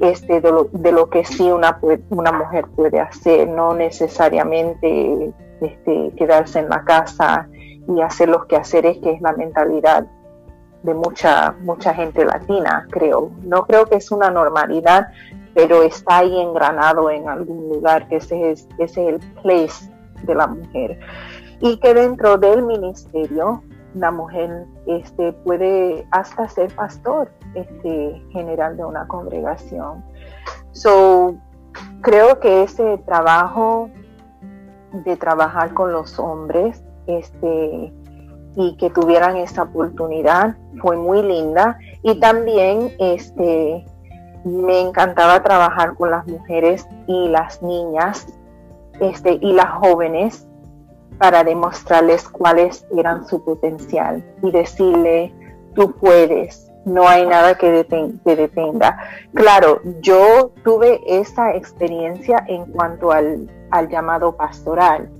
[0.00, 6.12] este, de, lo, de lo que sí una, una mujer puede hacer, no necesariamente este,
[6.16, 7.48] quedarse en la casa
[7.88, 10.06] y hacer los quehaceres que es la mentalidad
[10.82, 13.30] de mucha, mucha gente latina, creo.
[13.42, 15.08] No creo que es una normalidad,
[15.54, 19.90] pero está ahí engranado en algún lugar, que ese es, ese es el place
[20.24, 20.98] de la mujer.
[21.60, 23.62] Y que dentro del ministerio,
[23.94, 30.04] la mujer este, puede hasta ser pastor este, general de una congregación.
[30.72, 31.34] So,
[32.00, 33.90] creo que ese trabajo
[34.92, 37.92] de trabajar con los hombres, este,
[38.56, 40.56] y que tuvieran esta oportunidad.
[40.80, 43.84] Fue muy linda y también este,
[44.44, 48.26] me encantaba trabajar con las mujeres y las niñas
[49.00, 50.46] este, y las jóvenes
[51.18, 55.32] para demostrarles cuáles eran su potencial y decirle,
[55.74, 58.98] tú puedes, no hay nada que te detenga.
[59.34, 65.10] Claro, yo tuve esa experiencia en cuanto al, al llamado pastoral.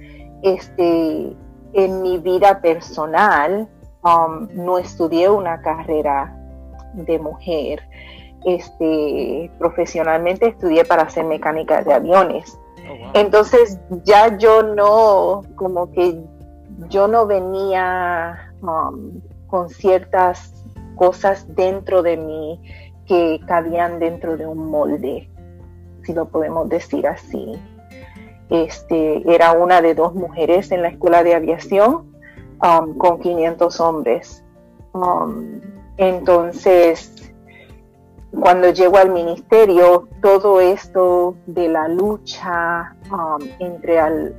[0.42, 1.36] Este,
[1.72, 3.68] en mi vida personal
[4.02, 6.36] um, no estudié una carrera
[6.94, 7.82] de mujer.
[8.44, 12.58] Este, profesionalmente estudié para ser mecánica de aviones.
[12.78, 16.20] Oh, Entonces ya yo no, como que
[16.88, 20.64] yo no venía um, con ciertas
[20.96, 22.60] cosas dentro de mí
[23.06, 25.28] que cabían dentro de un molde,
[26.02, 27.60] si lo podemos decir así.
[28.52, 32.12] Este, era una de dos mujeres en la escuela de aviación
[32.62, 34.44] um, con 500 hombres.
[34.92, 35.62] Um,
[35.96, 37.32] Entonces,
[38.38, 44.36] cuando llego al ministerio, todo esto de la lucha um, entre al,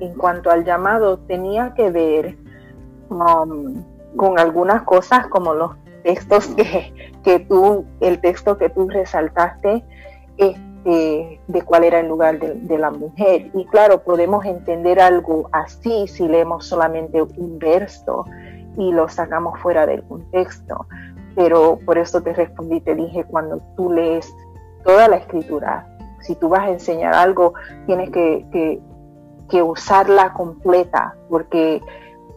[0.00, 2.38] en cuanto al llamado tenía que ver
[3.08, 9.84] con algunas cosas como los textos que, que tú, el texto que tú resaltaste,
[10.84, 13.50] este, de cuál era el lugar de, la mujer.
[13.54, 18.26] Y claro, podemos entender algo así si leemos solamente un verso
[18.76, 20.86] y lo sacamos fuera del contexto.
[21.36, 24.30] Pero por eso te respondí, te dije, cuando tú lees
[24.84, 25.86] toda la escritura,
[26.20, 27.54] si tú vas a enseñar algo,
[27.86, 28.78] tienes que, que,
[29.48, 31.80] que usarla completa, porque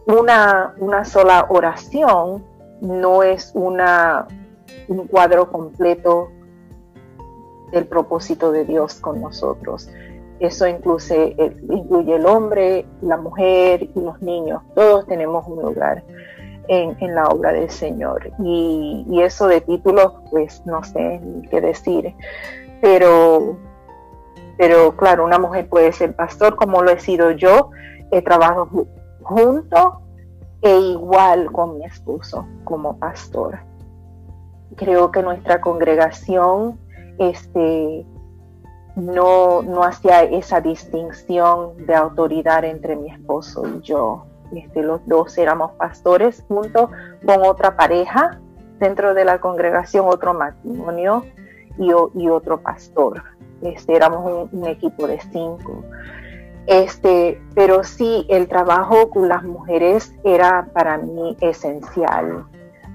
[0.06, 2.42] una, una sola oración
[2.80, 4.26] no es una,
[4.88, 6.30] un cuadro completo
[7.72, 9.88] del propósito de Dios con nosotros.
[10.40, 11.34] Eso incluye,
[11.68, 14.62] incluye el hombre, la mujer y los niños.
[14.74, 16.04] Todos tenemos un lugar
[16.68, 18.30] en, la obra del Señor.
[18.38, 22.14] Y, eso de títulos, pues no sé qué decir.
[22.80, 23.56] Pero,
[24.56, 27.70] pero claro, una mujer puede ser pastor como lo he sido yo.
[28.12, 28.68] He trabajado
[29.22, 30.02] junto
[30.62, 33.58] e igual con mi esposo como pastor.
[34.76, 36.78] Creo que nuestra congregación
[37.18, 38.06] este,
[38.96, 44.24] no, no hacía esa distinción de autoridad entre mi esposo y yo.
[44.52, 46.90] Este, los dos éramos pastores junto
[47.24, 48.40] con otra pareja
[48.78, 51.24] dentro de la congregación, otro matrimonio
[51.78, 53.22] y, y otro pastor.
[53.62, 55.84] Este, éramos un equipo de cinco.
[56.66, 62.44] Este, pero sí, el trabajo con las mujeres era para mí esencial.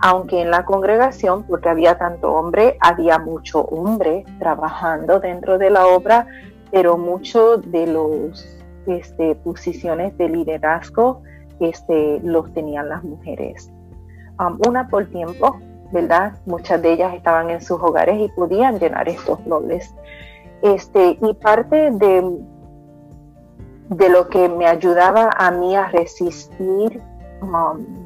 [0.05, 5.87] Aunque en la congregación, porque había tanto hombre, había mucho hombre trabajando dentro de la
[5.87, 6.27] obra,
[6.71, 8.45] pero muchos de los
[8.85, 11.21] este, posiciones de liderazgo
[11.61, 13.71] este, los tenían las mujeres.
[14.41, 15.57] Um, una por tiempo,
[15.93, 16.33] ¿verdad?
[16.45, 19.95] Muchas de ellas estaban en sus hogares y podían llenar estos roles.
[20.63, 22.39] Este, y parte de,
[23.87, 27.01] de lo que me ayudaba a mí a resistir
[27.41, 28.02] um,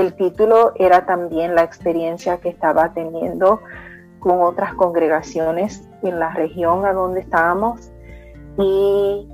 [0.00, 3.60] el título era también la experiencia que estaba teniendo
[4.20, 7.90] con otras congregaciones en la región a donde estábamos
[8.58, 9.28] y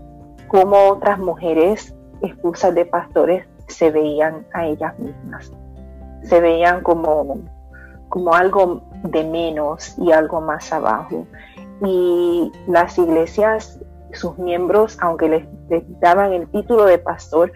[0.49, 5.51] cómo otras mujeres esposas de pastores se veían a ellas mismas.
[6.23, 7.39] Se veían como,
[8.09, 11.27] como algo de menos y algo más abajo.
[11.85, 13.81] Y las iglesias
[14.13, 17.53] sus miembros, aunque les, daban el título de pastor,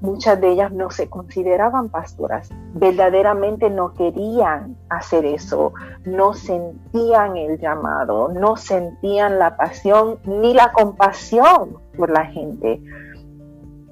[0.00, 5.72] muchas de ellas no se consideraban pastoras, verdaderamente no querían hacer eso,
[6.04, 12.82] no sentían el llamado, no sentían la pasión ni la compasión por la gente.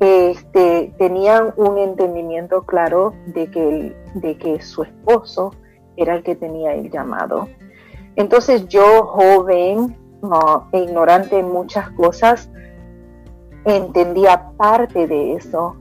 [0.00, 5.52] Este, tenían un entendimiento claro de que, de que su esposo
[5.96, 7.48] era el que tenía el llamado.
[8.14, 9.96] Entonces yo, joven,
[10.72, 12.50] e ignorante en muchas cosas,
[13.64, 15.76] entendía parte de eso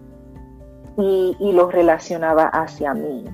[0.97, 3.25] y, lo relacionaba hacia mí.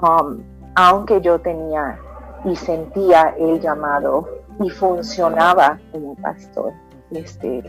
[0.00, 0.42] Um,
[0.74, 1.98] aunque yo tenía
[2.44, 4.28] y sentía el llamado
[4.60, 6.72] y funcionaba como pastor,
[7.10, 7.62] este,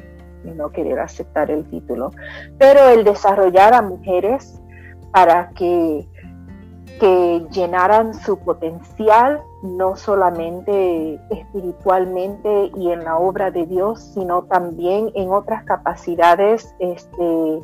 [0.43, 2.11] no querer aceptar el título,
[2.57, 4.61] pero el desarrollar a mujeres
[5.11, 6.07] para que
[6.99, 15.11] que llenaran su potencial, no solamente espiritualmente y en la obra de Dios, sino también
[15.15, 17.63] en otras capacidades, este,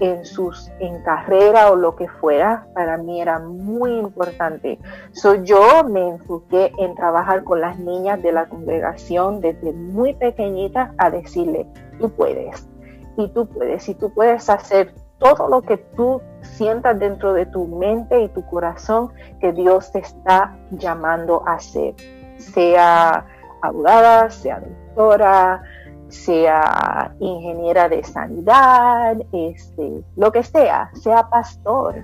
[0.00, 4.78] en sus, en carrera o lo que fuera, para mí era muy importante.
[5.12, 10.90] So, yo me enfoqué en trabajar con las niñas de la congregación desde muy pequeñitas
[10.98, 11.66] a decirle,
[11.98, 12.68] tú puedes,
[13.16, 17.66] y tú puedes, y tú puedes hacer todo lo que tú sientas dentro de tu
[17.66, 21.94] mente y tu corazón que Dios te está llamando a hacer,
[22.36, 23.24] sea
[23.62, 25.62] abogada, sea doctora,
[26.08, 32.02] sea ingeniera de sanidad, este, lo que sea, sea pastor.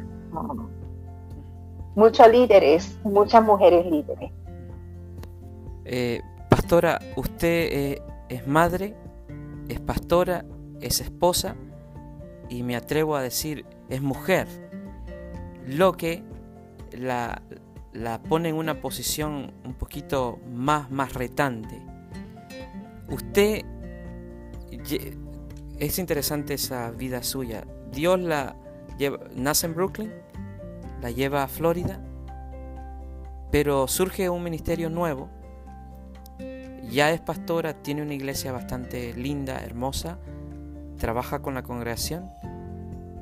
[1.94, 4.32] Muchos líderes, muchas mujeres líderes.
[5.84, 8.96] Eh, pastora, usted eh, es madre,
[9.68, 10.44] es pastora,
[10.80, 11.54] es esposa
[12.48, 14.46] y me atrevo a decir es mujer,
[15.66, 16.22] lo que
[16.92, 17.42] la,
[18.28, 21.80] pone en una posición un poquito más, más retante.
[23.10, 23.64] Usted,
[25.78, 27.64] es interesante esa vida suya.
[27.92, 28.56] Dios la
[28.98, 30.12] lleva, nace en Brooklyn,
[31.00, 32.00] la lleva a Florida,
[33.50, 35.28] pero surge un ministerio nuevo.
[36.90, 40.18] Ya es pastora, tiene una iglesia bastante linda, hermosa,
[40.98, 42.30] trabaja con la congregación,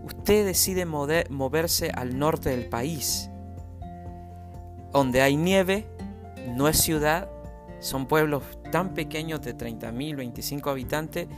[0.04, 3.30] usted decide moverse al norte del país.
[4.92, 5.86] donde hay nieve,
[6.48, 7.28] no es ciudad,
[7.78, 8.42] son pueblos
[8.72, 11.28] tan pequeños de 30.000, 25 habitantes.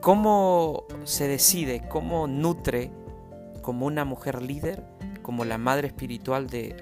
[0.00, 2.90] ¿Cómo se decide, cómo nutre
[3.60, 4.82] como una mujer líder,
[5.20, 6.74] como la madre espiritual de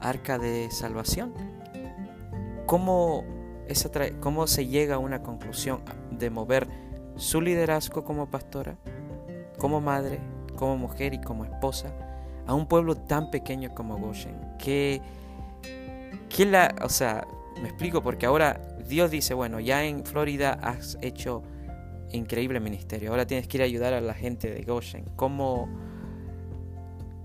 [0.00, 1.34] Arca de Salvación?
[2.64, 3.24] ¿Cómo,
[3.66, 3.90] esa
[4.20, 6.66] cómo se llega a una conclusión de mover
[7.16, 8.78] su liderazgo como pastora,
[9.58, 10.18] como madre,
[10.56, 11.92] como mujer y como esposa
[12.46, 14.56] a un pueblo tan pequeño como Goshen?
[14.58, 15.02] ¿Qué,
[16.30, 17.26] qué la, o sea,
[17.60, 21.42] me explico porque ahora Dios dice, bueno, ya en Florida has hecho
[22.12, 25.04] increíble ministerio, ahora tienes que ir a ayudar a la gente de Goshen.
[25.16, 25.68] ¿Cómo,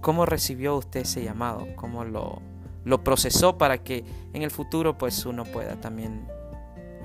[0.02, 1.68] cómo recibió usted ese llamado?
[1.76, 2.42] ¿Cómo lo,
[2.86, 4.04] lo procesó para que
[4.34, 6.28] en el futuro pues uno pueda también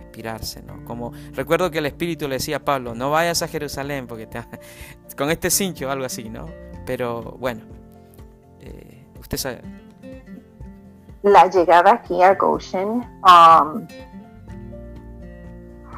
[0.00, 0.84] inspirarse, ¿no?
[0.84, 4.40] Como recuerdo que el Espíritu le decía a Pablo, no vayas a Jerusalén porque te,
[5.16, 6.46] con este cincho algo así, ¿no?
[6.84, 7.62] Pero bueno,
[8.60, 9.60] eh, usted sabe,
[11.22, 13.86] la llegada aquí a Goshen um,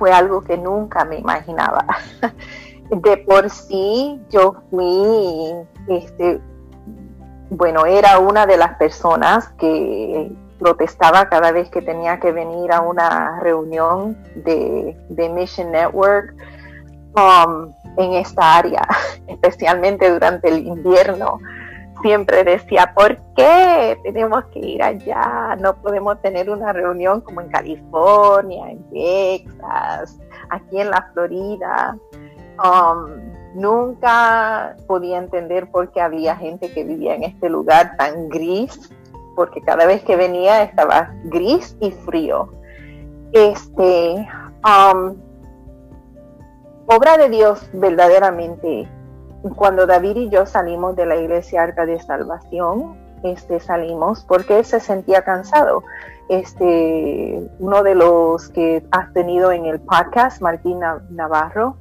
[0.01, 1.85] fue algo que nunca me imaginaba.
[2.91, 5.53] De por sí yo fui,
[5.87, 6.41] este,
[7.51, 12.81] bueno, era una de las personas que protestaba cada vez que tenía que venir a
[12.81, 14.97] una reunión de,
[15.33, 16.35] Mission Network
[17.15, 18.83] um, en esta área,
[19.29, 21.39] especialmente durante el invierno
[22.03, 25.57] siempre decía, ¿por qué tenemos que ir allá?
[25.61, 30.19] No podemos tener una reunión como en California, en Texas,
[30.51, 31.97] aquí en la Florida.
[32.63, 38.91] Um, nunca podía entender por qué había gente que vivía en este lugar tan gris,
[39.37, 42.53] porque cada vez que venía estaba gris y frío.
[43.33, 44.29] Este,
[44.65, 45.17] um,
[46.87, 48.89] obra de Dios verdaderamente
[49.57, 54.81] cuando David y yo salimos de la iglesia Arca de Salvación, este, salimos porque se
[54.81, 55.83] sentía cansado.
[56.29, 60.81] Este, uno de los que has tenido en el podcast, Martín
[61.11, 61.77] Navarro,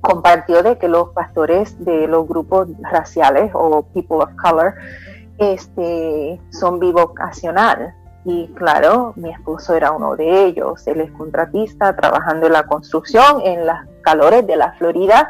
[0.00, 4.74] compartió de que los pastores de los grupos raciales o people of color
[5.38, 7.94] este, son bivocacional.
[8.24, 10.86] Y claro, mi esposo era uno de ellos.
[10.86, 15.28] Él es contratista, trabajando en la construcción en las calores de la Florida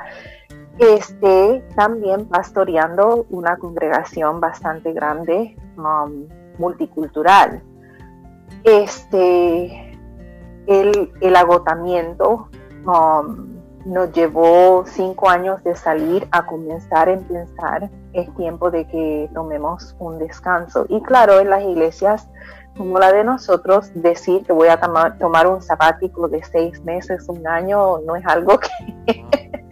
[0.78, 6.26] esté también pastoreando una congregación bastante grande, um,
[6.58, 7.62] multicultural.
[8.64, 9.98] Este,
[10.66, 12.48] el, agotamiento
[12.86, 19.30] um, nos llevó cinco años de salir a comenzar a pensar, es tiempo de que
[19.34, 20.86] tomemos un descanso.
[20.88, 22.28] Y claro, en las iglesias
[22.76, 27.28] como la de nosotros, decir que voy a tomar, tomar un sabático de seis meses,
[27.28, 28.70] un año, no es algo que,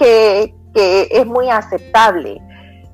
[0.00, 0.54] que,
[1.10, 2.40] es muy aceptable.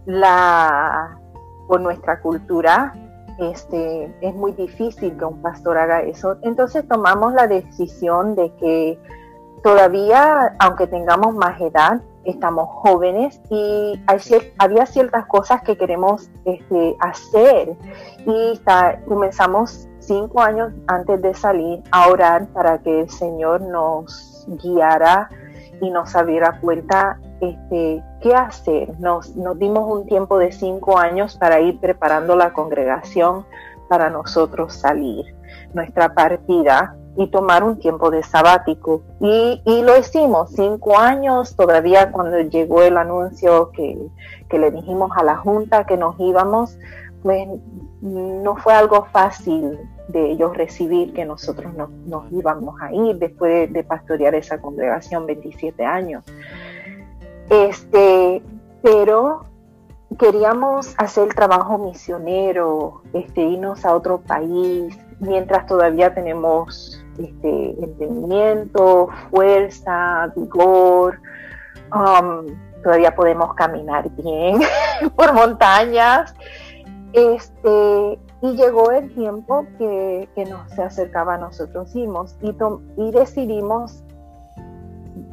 [0.06, 1.18] La,
[1.66, 2.94] por nuestra cultura,
[3.38, 6.36] este, es muy difícil que un pastor haga eso.
[6.42, 8.98] Entonces tomamos la decisión de que
[9.62, 14.00] todavía, aunque tengamos más edad, estamos jóvenes y
[14.58, 17.76] había ciertas cosas que queremos este, hacer
[18.26, 18.60] y
[19.06, 25.28] comenzamos cinco años antes de salir a orar para que el Señor nos guiara
[25.80, 28.98] y nos abriera cuenta este, qué hacer.
[28.98, 33.44] Nos, dimos un tiempo de cinco años para ir preparando la congregación
[33.88, 35.24] para nosotros salir.
[35.74, 39.02] Nuestra partida y tomar un tiempo de sabático.
[39.20, 43.96] Y, lo hicimos, cinco años, todavía cuando llegó el anuncio que,
[44.58, 46.78] le dijimos a la Junta que nos íbamos,
[47.22, 47.48] pues
[48.00, 53.72] no fue algo fácil de ellos recibir que nosotros nos, nos íbamos a ir después
[53.72, 56.24] de, pastorear esa congregación 27 años.
[57.50, 58.42] Este,
[58.82, 59.46] pero
[60.18, 70.32] queríamos hacer trabajo misionero, este, irnos a otro país, mientras todavía tenemos este, entendimiento, fuerza,
[70.36, 71.20] vigor,
[71.92, 72.46] um,
[72.82, 74.60] todavía podemos caminar bien
[75.16, 76.34] por montañas.
[77.12, 84.02] Este, y llegó el tiempo que, nos se acercaba a nosotros mismos y, decidimos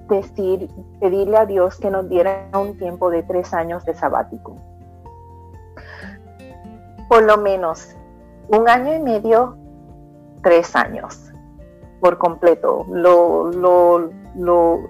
[0.07, 4.55] pedirle a Dios que nos diera un tiempo de tres años de sabático.
[7.09, 7.95] Por lo menos
[8.47, 9.57] un año y medio,
[10.41, 11.31] tres años
[12.03, 12.85] por completo.
[12.89, 14.09] Lo,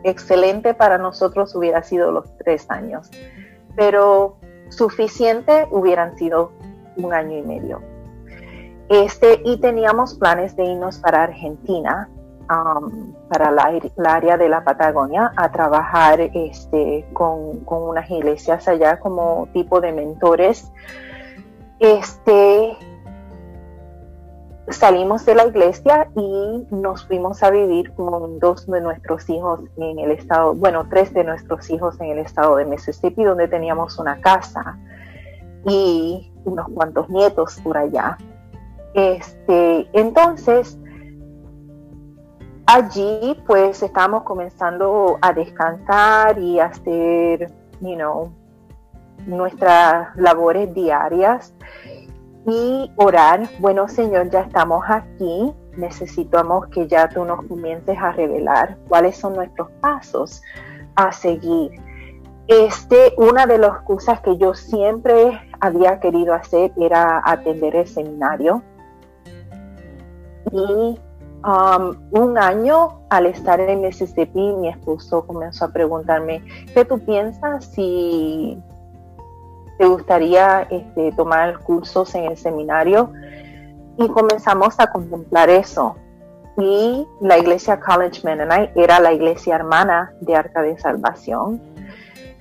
[0.03, 3.09] excelente para nosotros hubiera sido los tres años,
[3.75, 4.37] pero
[4.69, 6.51] suficiente hubieran sido
[6.97, 7.81] un año y medio.
[8.89, 12.09] Este, y teníamos planes de irnos para Argentina,
[12.49, 13.71] um, para la,
[14.05, 19.93] área de la Patagonia, a trabajar este, con, con, unas iglesias allá como tipo de
[19.93, 20.71] mentores.
[21.79, 22.77] Este,
[24.69, 29.99] salimos de la iglesia y nos fuimos a vivir con dos de nuestros hijos en
[29.99, 34.19] el estado, bueno, tres de nuestros hijos en el estado de Mississippi, donde teníamos una
[34.21, 34.77] casa
[35.65, 38.17] y unos cuantos nietos por allá.
[38.93, 40.77] Este, entonces,
[42.65, 47.51] allí pues estábamos comenzando a descansar y a hacer,
[47.81, 48.31] you know,
[49.25, 51.53] nuestras labores diarias
[52.45, 58.77] y orar, bueno Señor, ya estamos aquí, necesitamos que ya tú nos comiences a revelar
[58.89, 60.41] cuáles son nuestros pasos
[60.95, 61.71] a seguir.
[62.47, 68.61] Este, una de las cosas que yo siempre había querido hacer era atender el seminario.
[70.51, 70.99] Y
[71.45, 77.65] um, un año al estar en Mississippi, mi esposo comenzó a preguntarme, ¿qué tú piensas
[77.65, 78.61] si
[79.77, 83.11] te gustaría este, tomar cursos en el seminario
[83.97, 85.95] y comenzamos a contemplar eso.
[86.57, 91.61] Y la iglesia College Mennonite era la iglesia hermana de Arca de Salvación.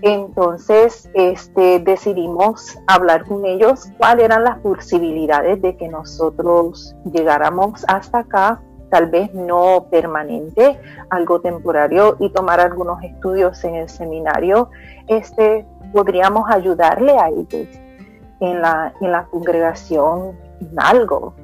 [0.02, 8.18] Entonces este, decidimos hablar con ellos cuáles eran las posibilidades de que nosotros llegáramos hasta
[8.18, 10.78] acá, tal vez no permanente,
[11.08, 14.70] algo temporario y tomar algunos estudios en el seminario.
[15.06, 17.68] Este, podríamos ayudarle a ellos
[18.40, 21.34] en la, en la congregación en algo,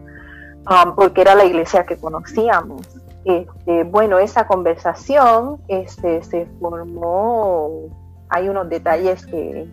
[0.69, 2.89] um, porque era la iglesia que conocíamos.
[3.25, 7.89] Este, bueno, esa conversación este, se formó,
[8.31, 9.69] hay unos detalles que,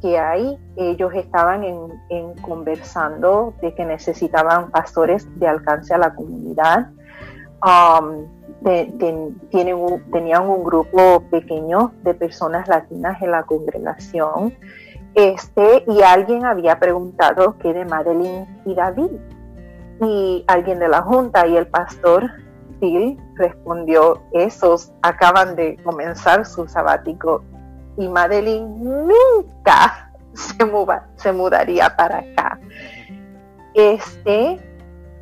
[0.00, 1.78] que hay, ellos estaban en,
[2.08, 6.90] en, conversando de que necesitaban pastores de alcance a la comunidad.
[7.62, 8.26] Um,
[9.50, 14.54] tienen tenían un grupo pequeño de personas latinas en la congregación.
[15.14, 19.10] Este, y alguien había preguntado qué de Madeline y David.
[20.02, 22.30] Y alguien de la junta y el pastor
[22.80, 27.42] Phil respondió, esos acaban de comenzar su sabático
[28.00, 30.56] y Madeline nunca se,
[31.16, 32.58] se mudaría para acá.
[33.74, 34.58] Este,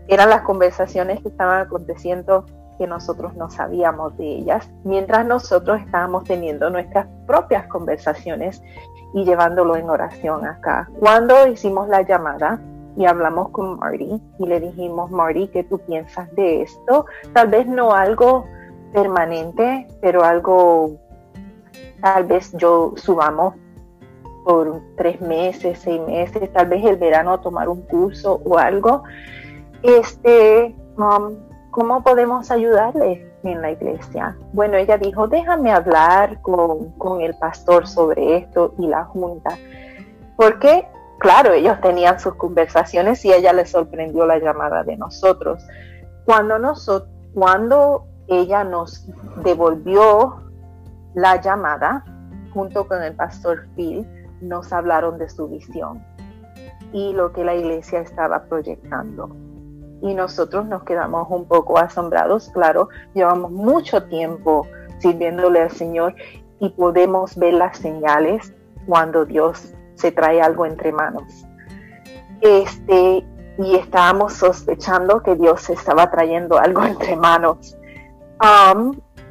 [0.06, 2.46] eran las conversaciones que estaban aconteciendo
[2.78, 8.62] que nosotros no sabíamos de ellas, mientras nosotros estábamos teniendo nuestras propias conversaciones
[9.12, 10.88] y llevándolo en oración acá.
[11.00, 12.60] Cuando hicimos la llamada
[12.96, 17.06] y hablamos con Marty y le dijimos, Marty, ¿qué tú piensas de esto?
[17.32, 18.44] Tal vez no algo
[18.92, 20.92] permanente, pero algo,
[22.00, 23.54] tal vez yo subamos
[24.44, 29.02] por tres meses, seis meses, tal vez el verano tomar un curso o algo.
[29.82, 31.36] Este, um,
[31.70, 34.36] ¿cómo podemos ayudarle en la iglesia?
[34.52, 39.58] Bueno, ella dijo, déjame hablar con, el pastor sobre esto y la junta.
[40.36, 40.88] Porque,
[41.18, 45.62] claro, ellos tenían sus conversaciones y ella le sorprendió la llamada de nosotros.
[46.24, 49.06] Cuando, nosotros, cuando ella nos
[49.42, 50.47] devolvió
[51.18, 52.04] la llamada,
[52.54, 54.06] junto con el pastor Phil,
[54.40, 56.00] nos hablaron de su visión
[56.92, 59.28] y lo que la iglesia estaba proyectando
[60.00, 62.50] y nosotros nos quedamos un poco asombrados.
[62.50, 64.68] Claro, llevamos mucho tiempo
[65.00, 66.14] sirviéndole al Señor
[66.60, 68.54] y podemos ver las señales
[68.86, 71.44] cuando Dios se trae algo entre manos.
[72.42, 73.26] Este,
[73.58, 77.76] y estábamos sospechando que Dios estaba trayendo algo entre manos.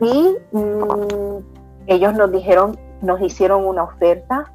[0.02, 1.57] Y mm,
[1.88, 4.52] ellos nos dijeron, nos hicieron una oferta,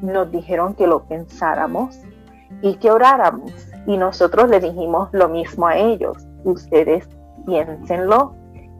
[0.00, 2.00] nos dijeron que lo pensáramos
[2.62, 3.52] y que oráramos.
[3.86, 6.26] Y nosotros le dijimos lo mismo a ellos.
[6.44, 7.08] Ustedes
[7.46, 8.34] piénsenlo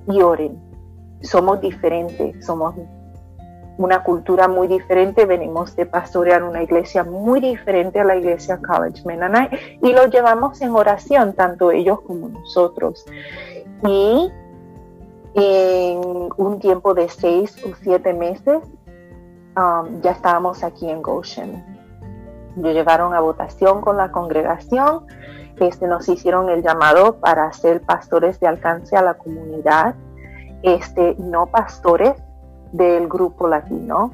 [0.09, 0.59] y oren.
[1.21, 2.75] Somos diferentes, somos
[3.79, 9.03] una cultura muy diferente, venimos de pastorear una iglesia muy diferente a la iglesia College
[9.07, 13.05] Mennonite y lo llevamos en oración, tanto ellos como nosotros.
[13.87, 14.31] Y
[15.35, 16.01] en
[16.37, 18.63] un tiempo de seis o siete meses
[19.57, 21.65] um, ya estábamos aquí en Goshen.
[22.57, 25.07] Lo llevaron a votación con la congregación,
[25.61, 29.95] este, nos hicieron el llamado para ser pastores de alcance a la comunidad,
[30.63, 32.15] este, no pastores
[32.73, 34.13] del grupo latino,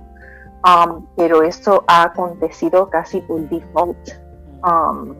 [0.64, 4.08] um, pero esto ha acontecido casi por default.
[4.62, 5.14] Um,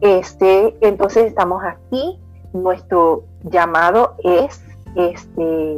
[0.00, 2.18] este, entonces estamos aquí,
[2.52, 4.62] nuestro llamado es
[4.94, 5.76] este,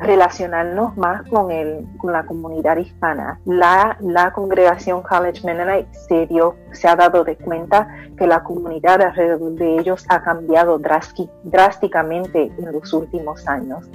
[0.00, 3.38] relacionarnos más con, el, con la comunidad hispana.
[3.44, 7.86] La, la congregación College Mennonite se, dio, se ha dado de cuenta
[8.16, 13.88] que la comunidad alrededor de ellos ha cambiado drásticamente en los últimos años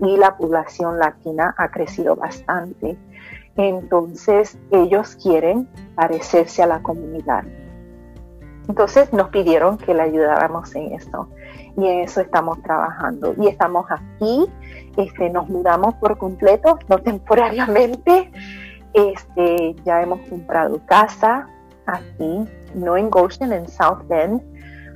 [0.00, 2.96] y la población latina ha crecido bastante.
[3.56, 7.44] Entonces ellos quieren parecerse a la comunidad.
[8.68, 11.28] Entonces nos pidieron que le ayudáramos en eso
[11.76, 13.34] y en eso estamos trabajando.
[13.38, 14.46] Y estamos aquí,
[14.96, 18.30] este, nos mudamos por completo, no temporariamente.
[18.92, 21.48] Este, ya hemos comprado casa
[21.86, 24.42] aquí, no en Goshen, en South Bend.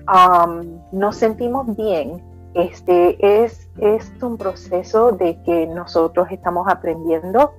[0.06, 2.22] Um, nos sentimos bien.
[2.54, 7.52] Este es, es un proceso de que nosotros estamos aprendiendo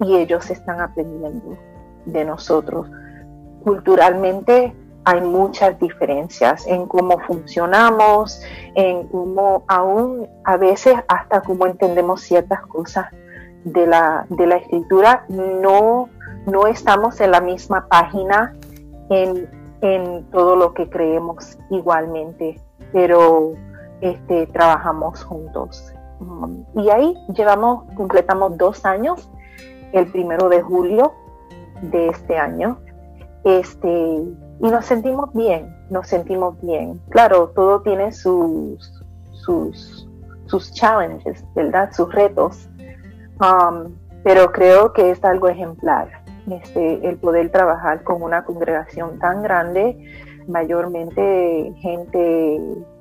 [0.00, 1.56] y ellos están aprendiendo
[2.06, 2.88] de nosotros.
[3.62, 4.74] Culturalmente
[5.10, 8.40] hay muchas diferencias en cómo funcionamos,
[8.76, 13.06] en cómo aún a veces hasta cómo entendemos ciertas cosas
[13.64, 15.24] de la, de la escritura.
[15.28, 16.08] No,
[16.46, 18.56] no estamos en la misma página
[19.08, 19.50] en,
[19.80, 22.60] en todo lo que creemos igualmente,
[22.92, 23.54] pero
[24.00, 25.92] este, trabajamos juntos.
[26.76, 29.28] Y ahí llevamos, completamos dos años,
[29.92, 31.14] el primero de julio
[31.82, 32.78] de este año.
[33.42, 34.22] Este,
[34.60, 37.00] y nos sentimos bien, nos sentimos bien.
[37.08, 39.02] Claro, todo tiene sus,
[39.32, 40.08] sus,
[40.46, 41.90] sus challenges, ¿verdad?
[41.92, 42.68] Sus retos,
[43.40, 46.20] um, pero creo que es algo ejemplar.
[46.50, 49.96] Este, el poder trabajar con una congregación tan grande,
[50.48, 52.60] mayormente gente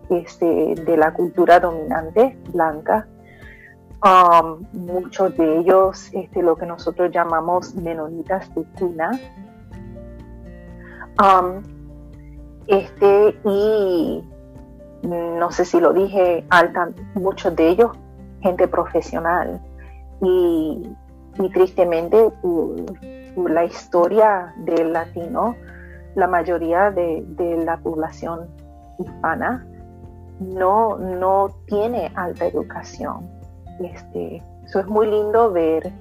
[0.10, 3.08] este, de la cultura dominante blanca,
[4.04, 9.20] um, muchos de ellos este, lo que nosotros llamamos menonitas de cuna,
[11.20, 11.62] Um,
[12.68, 14.24] este, y
[15.04, 17.92] no sé si lo dije, alta, muchos de ellos,
[18.42, 19.60] gente profesional.
[20.22, 20.96] Y,
[21.54, 25.56] tristemente, por, la historia del latino,
[26.16, 27.26] la mayoría de,
[27.66, 28.48] la población
[28.98, 29.66] hispana
[30.40, 33.30] no, no tiene alta educación.
[33.82, 35.92] Este, eso es muy lindo ver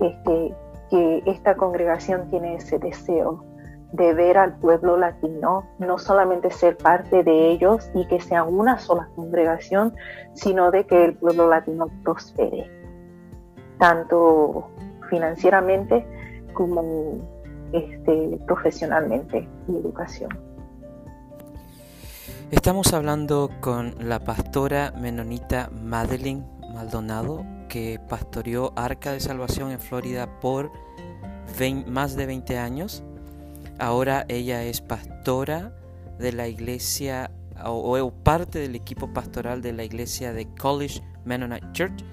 [0.00, 0.54] este,
[0.90, 3.42] que esta congregación tiene ese deseo
[3.94, 8.80] de ver al pueblo latino, no solamente ser parte de ellos y que sea una
[8.80, 9.94] sola congregación,
[10.32, 12.68] sino de que el pueblo latino prospere,
[13.78, 14.68] tanto
[15.08, 16.04] financieramente
[16.54, 17.18] como
[17.72, 20.30] este, profesionalmente y educación.
[22.50, 30.40] Estamos hablando con la pastora menonita Madeline Maldonado, que pastoreó Arca de Salvación en Florida
[30.40, 30.72] por
[31.86, 33.04] más de 20 años
[33.78, 35.72] Ahora ella es pastora
[36.18, 37.30] de la iglesia
[37.64, 42.04] o, parte del equipo pastoral de la iglesia de College Mennonite Church.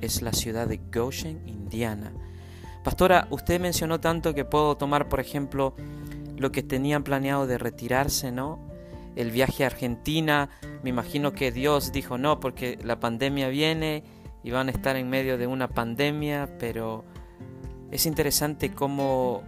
[0.00, 2.12] Es la ciudad de Goshen, Indiana.
[2.82, 5.76] Pastora, usted mencionó tanto que puedo tomar, por ejemplo,
[6.36, 8.58] lo que tenían planeado de retirarse, ¿no?
[9.14, 10.48] El viaje a Argentina.
[10.82, 14.02] Me imagino que Dios dijo no, porque la pandemia viene
[14.42, 17.04] y van a estar en medio de una pandemia, pero
[17.92, 19.44] es interesante cómo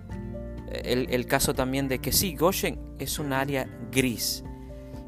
[0.84, 4.44] el, caso también de que sí, Goshen es un área gris.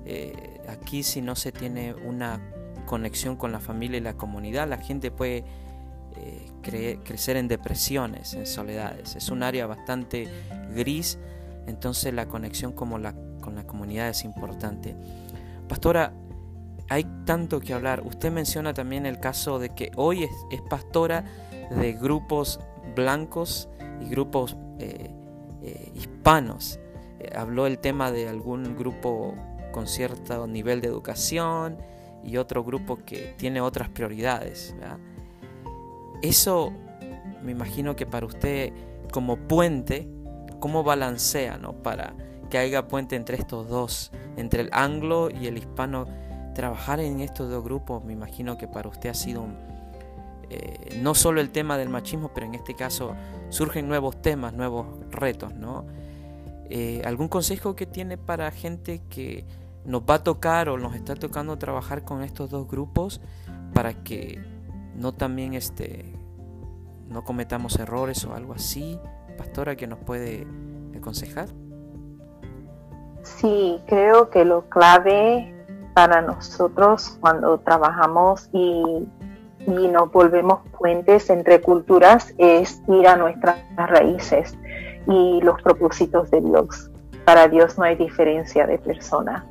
[0.05, 2.41] Eh, aquí si no se tiene una
[2.87, 5.45] conexión con la familia y la comunidad, la gente puede
[6.17, 9.17] eh, crecer en depresiones, en soledades.
[9.17, 10.29] Es un área bastante
[10.75, 11.19] gris,
[11.67, 14.97] entonces la conexión como la, con la comunidad es importante.
[15.69, 16.13] Pastora,
[16.89, 18.03] hay tanto que hablar.
[18.05, 20.31] Usted menciona también el caso de que hoy es,
[20.71, 21.25] pastora
[21.71, 22.61] de grupos
[22.95, 23.69] blancos
[24.01, 25.11] y grupos eh,
[25.67, 26.79] eh, hispanos.
[27.19, 29.35] Eh, habló el tema de algún grupo
[29.73, 31.79] con cierto nivel de educación
[32.23, 34.77] y otro grupo que tiene otras prioridades.
[36.23, 36.73] Eso
[37.43, 38.73] me imagino que para usted
[39.13, 40.09] como puente,
[40.61, 41.73] ¿cómo balancea ¿no?
[41.83, 42.15] para
[42.49, 46.07] que haya puente entre estos dos, entre el anglo y el hispano?
[46.55, 49.47] Trabajar en estos dos grupos, me imagino que para usted ha sido
[50.49, 53.15] eh, no solo el tema del machismo, pero en este caso
[53.49, 55.85] surgen nuevos temas, nuevos retos, ¿no?
[56.69, 59.45] Eh, ¿Algún consejo que tiene para gente que
[59.85, 63.21] nos va a tocar o nos está tocando trabajar con estos dos grupos
[63.73, 64.43] para que
[64.95, 66.13] no también este,
[67.09, 68.99] no cometamos errores o algo así?
[69.39, 70.47] Pastora, que nos puede
[70.97, 71.49] aconsejar.
[73.23, 75.53] Sí, creo que lo clave
[75.95, 79.07] para nosotros cuando trabajamos y
[79.67, 84.57] y nos volvemos puentes entre culturas es ir a nuestras raíces
[85.07, 86.91] y los propósitos de Dios.
[87.25, 89.45] Para Dios no hay diferencia de persona.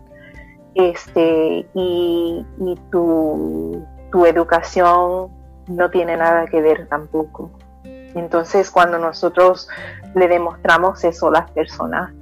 [0.73, 2.45] Este, y,
[2.91, 3.85] tu,
[4.25, 5.29] educación
[5.67, 7.51] no tiene nada que ver tampoco.
[7.83, 9.67] Entonces, cuando nosotros
[10.15, 12.13] le demostramos eso a las personas,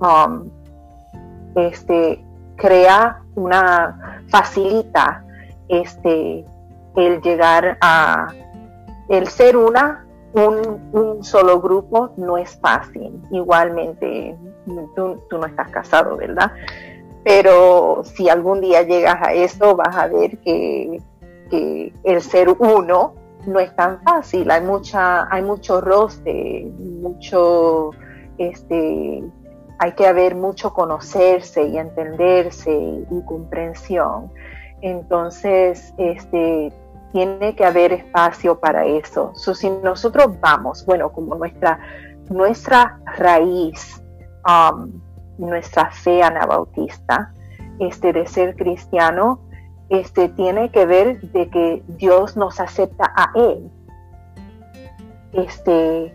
[0.00, 0.50] um,
[1.54, 2.22] este,
[2.56, 5.24] crea una, facilita
[5.68, 6.44] este,
[7.06, 8.32] el llegar a
[9.08, 13.20] el ser una, un, solo grupo no es fácil.
[13.30, 14.36] Igualmente,
[14.94, 16.52] tú, no estás casado, ¿verdad?
[17.24, 21.02] Pero si algún día llegas a eso, vas a ver que,
[21.50, 23.14] que el ser uno
[23.46, 24.50] no es tan fácil.
[24.50, 27.90] Hay mucha, hay mucho roce, mucho,
[28.38, 29.24] este,
[29.78, 34.30] hay que haber mucho conocerse y entenderse y comprensión.
[34.82, 36.72] Entonces, este,
[37.12, 39.32] tiene que haber espacio para eso.
[39.34, 41.80] si nosotros vamos, bueno, como nuestra,
[42.28, 44.02] nuestra raíz,
[44.46, 45.00] um,
[45.38, 47.32] nuestra fe anabautista,
[47.78, 49.40] este, de ser cristiano,
[49.88, 53.70] este, tiene que ver de que Dios nos acepta a Él.
[55.32, 56.14] Este,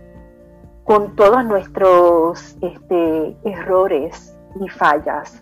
[0.84, 5.41] con todos nuestros este, errores y fallas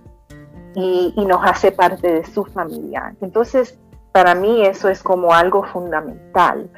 [0.75, 3.15] y, y, nos hace parte de su familia.
[3.19, 3.79] Entonces,
[4.13, 6.69] para mí eso es como algo fundamental.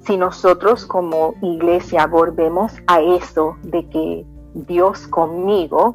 [0.00, 5.94] Si nosotros como iglesia volvemos a eso de que Dios conmigo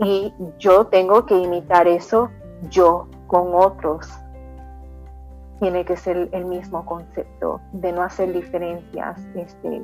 [0.00, 2.28] y yo tengo que imitar eso
[2.70, 4.08] yo con otros,
[5.60, 9.20] tiene que ser el mismo concepto de no hacer diferencias.
[9.34, 9.82] Este,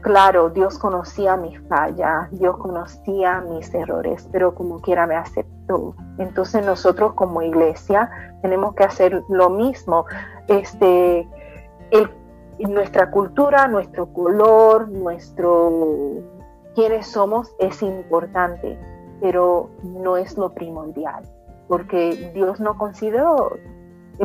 [0.00, 5.55] claro, Dios conocía mis fallas, Dios conocía mis errores, pero como quiera me aceptó.
[6.18, 8.10] Entonces nosotros como iglesia
[8.42, 10.06] tenemos que hacer lo mismo.
[10.48, 11.28] Este,
[12.58, 16.22] nuestra cultura, nuestro color, nuestro
[16.74, 18.78] quiénes somos es importante,
[19.20, 21.24] pero no es lo primordial,
[21.68, 23.56] porque Dios no consideró,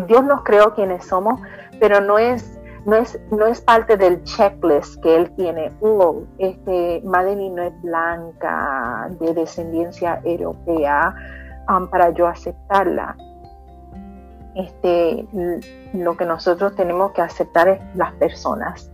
[0.08, 1.40] Dios nos creó quienes somos,
[1.80, 5.72] pero no es no es, no es parte del checklist que él tiene.
[5.82, 11.14] Oh, este, no es blanca, de descendencia europea,
[11.70, 13.16] um, para yo aceptarla.
[14.56, 15.26] Este,
[15.94, 18.92] lo que nosotros tenemos que aceptar es las personas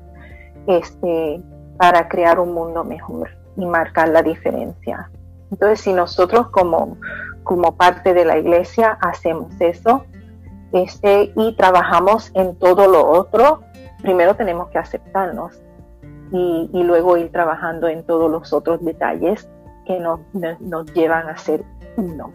[0.67, 1.41] este,
[1.77, 5.09] para crear un mundo mejor y marcar la diferencia.
[5.49, 6.97] Entonces, si nosotros como,
[7.43, 10.05] como parte de la iglesia hacemos eso
[10.72, 13.61] este, y trabajamos en todo lo otro,
[14.01, 15.61] primero tenemos que aceptarnos
[16.32, 19.49] y, luego ir trabajando en todos los otros detalles
[19.86, 20.20] que nos,
[20.93, 21.63] llevan a ser
[21.95, 22.32] uno.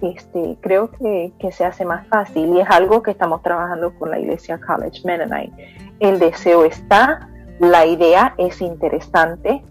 [0.00, 4.18] Este, creo que, se hace más fácil y es algo que estamos trabajando con la
[4.18, 5.52] iglesia College Mennonite.
[5.98, 7.28] El deseo está,
[7.58, 9.64] la idea es interesante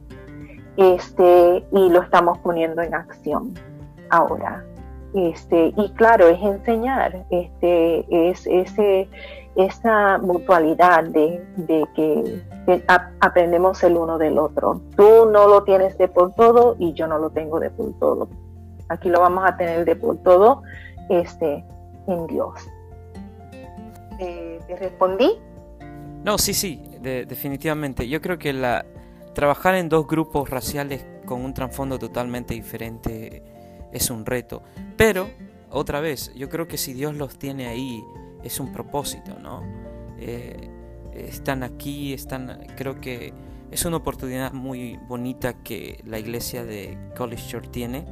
[0.76, 3.54] este, y lo estamos poniendo en acción
[4.10, 4.66] ahora.
[5.14, 9.08] Este, y claro, es enseñar, este, es ese,
[9.56, 11.42] esa mutualidad de,
[11.96, 12.42] que,
[13.20, 14.82] aprendemos el uno del otro.
[14.96, 18.28] Tú no lo tienes de por todo y yo no lo tengo de por todo.
[18.90, 20.62] Aquí lo vamos a tener de por todo
[21.10, 21.64] este,
[22.08, 22.54] en Dios.
[24.18, 25.40] ¿Te, respondí?
[26.24, 28.08] No, sí, sí, definitivamente.
[28.08, 28.86] Yo creo que la,
[29.34, 33.57] trabajar en dos grupos raciales con un trasfondo totalmente diferente
[33.92, 34.64] es un reto.
[34.96, 35.30] Pero,
[35.70, 38.04] otra vez, yo creo que si Dios los tiene ahí,
[38.44, 39.64] es un propósito, ¿no?
[40.20, 40.70] Eh,
[41.14, 43.34] están aquí, están, creo que
[43.72, 48.06] es una oportunidad muy bonita que la iglesia de College Church tiene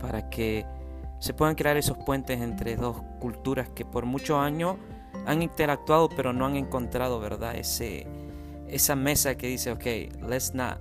[0.00, 0.66] para que
[1.18, 4.76] se puedan crear esos puentes entre dos culturas que por muchos años
[5.26, 7.56] han interactuado pero no han encontrado, ¿verdad?
[7.56, 8.06] Ese,
[8.68, 9.84] esa mesa que dice, ok,
[10.28, 10.78] let's not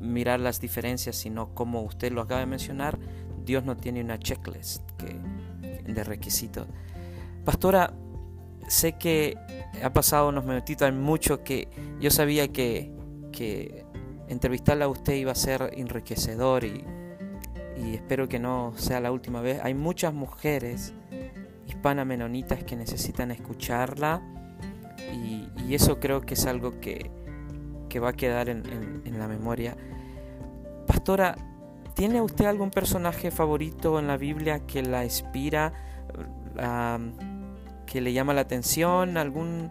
[0.00, 2.98] mirar las diferencias, sino como usted lo acaba de mencionar,
[3.48, 6.66] Dios no tiene una checklist de requisitos.
[7.46, 7.94] Pastora,
[8.68, 9.38] sé que
[9.82, 11.68] ha pasado unos minutitos, hay mucho que
[11.98, 12.92] yo sabía que,
[13.32, 13.86] que
[14.28, 16.84] entrevistarla a usted iba a ser enriquecedor y,
[17.94, 19.60] espero que no sea la última vez.
[19.62, 20.92] Hay muchas mujeres
[21.66, 24.20] hispanas menonitas que necesitan escucharla
[25.10, 27.10] y, eso creo que es algo que,
[27.98, 28.62] va a quedar en,
[29.06, 29.74] en, la memoria.
[30.86, 31.34] Pastora,
[31.98, 35.72] ¿tiene usted algún personaje favorito en la Biblia que la inspira?
[37.86, 39.70] que le llama la atención, algún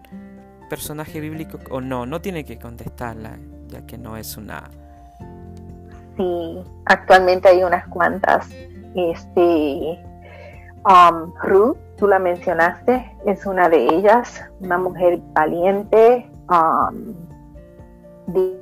[0.70, 4.70] personaje bíblico o no, no tiene que contestarla, ya que no es una...
[6.16, 8.48] Sí, actualmente hay unas cuantas.
[8.96, 10.00] Este,
[10.86, 17.27] um, Ruth, tú la mencionaste, es una de ellas, una mujer valiente, um,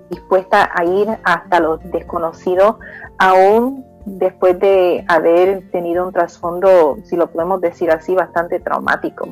[0.10, 2.80] dispuesta a ir hasta lo desconocido,
[3.18, 9.28] aún después de haber tenido un trasfondo, si lo podemos decir así, bastante traumático.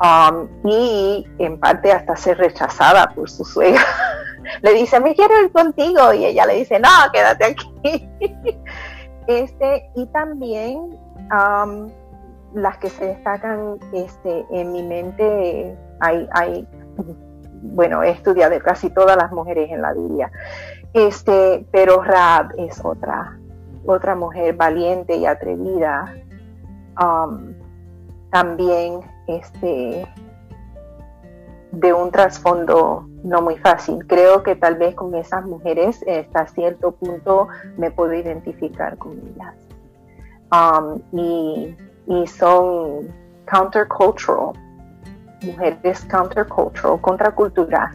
[0.00, 3.82] Um, y en parte hasta ser rechazada por su suegra.
[4.62, 8.08] le dice, me quiero ir contigo y ella le dice, no, quédate aquí.
[9.26, 10.98] este, y también
[11.32, 11.90] um,
[12.54, 16.66] las que se destacan este, en mi mente, hay, hay
[17.62, 20.30] bueno, he estudiado casi todas las mujeres en la Biblia.
[20.92, 23.38] Este, pero Rab es otra,
[23.86, 26.14] otra mujer valiente y atrevida.
[27.00, 27.54] Um,
[28.30, 30.06] también este,
[31.72, 34.06] de un trasfondo no muy fácil.
[34.06, 39.54] Creo que tal vez con esas mujeres hasta cierto punto me puedo identificar con ellas.
[40.50, 43.12] Um, y, y, son
[43.50, 44.54] countercultural,
[45.42, 47.90] mujeres countercultural, contracultural.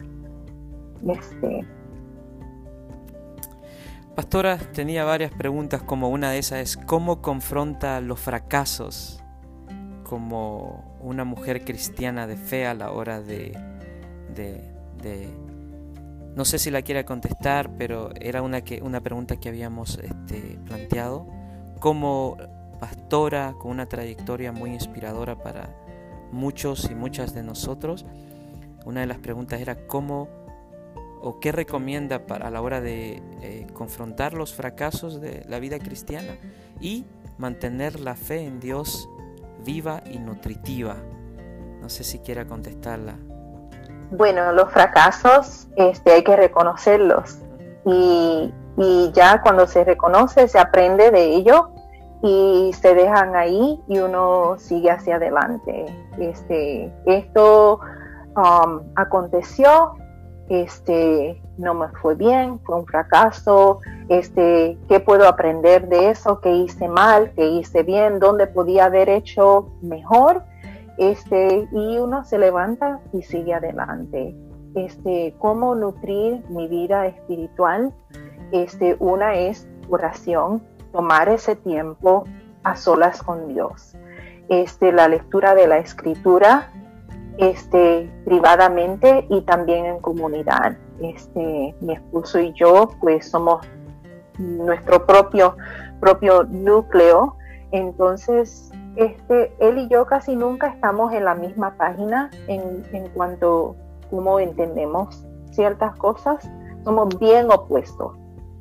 [1.06, 1.66] Este.
[4.14, 9.20] Pastora, tenía varias preguntas, como una de esas es cómo confronta los fracasos
[10.04, 13.58] como una mujer cristiana de fe a la hora de,
[14.34, 15.30] de,
[16.36, 20.58] no sé si la quiera contestar, pero era una, que, una pregunta que habíamos este,
[20.66, 21.26] planteado.
[21.80, 22.36] Como
[22.80, 25.68] pastora con una trayectoria muy inspiradora para
[26.32, 28.04] muchos y muchas de nosotros,
[28.84, 30.28] una de las preguntas era cómo
[31.20, 35.78] o qué recomienda para, a la hora de eh, confrontar los fracasos de la vida
[35.78, 36.36] cristiana
[36.80, 37.06] y
[37.38, 39.08] mantener la fe en Dios
[39.64, 40.96] viva y nutritiva.
[41.80, 43.14] No sé si quiera contestarla.
[44.10, 47.38] Bueno, los fracasos este, hay que reconocerlos
[47.86, 51.73] y, y ya cuando se reconoce se aprende de ello
[52.24, 55.84] y se dejan ahí y uno sigue hacia adelante.
[56.18, 57.80] Este, esto
[58.34, 59.92] um, aconteció,
[60.48, 66.50] este, no me fue bien, fue un fracaso, este, qué puedo aprender de eso, qué
[66.50, 70.44] hice mal, qué hice bien, dónde podía haber hecho mejor,
[70.96, 74.34] este, y uno se levanta y sigue adelante.
[74.74, 77.92] Este, cómo nutrir mi vida espiritual,
[78.50, 80.62] este, una es oración,
[80.94, 82.24] tomar ese tiempo
[82.62, 83.96] a solas con Dios.
[84.48, 86.70] Este, la lectura de la escritura,
[87.36, 90.78] este, privadamente y también en comunidad.
[91.00, 93.66] Este, mi esposo y yo, pues somos
[94.38, 95.56] nuestro propio,
[95.98, 97.36] propio núcleo.
[97.72, 103.74] Entonces, este, él y yo casi nunca estamos en la misma página en, en cuanto
[104.04, 106.48] a cómo entendemos ciertas cosas.
[106.84, 108.12] Somos bien opuestos.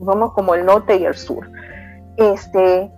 [0.03, 1.47] Somos como el norte y el sur.
[2.18, 2.91] Este,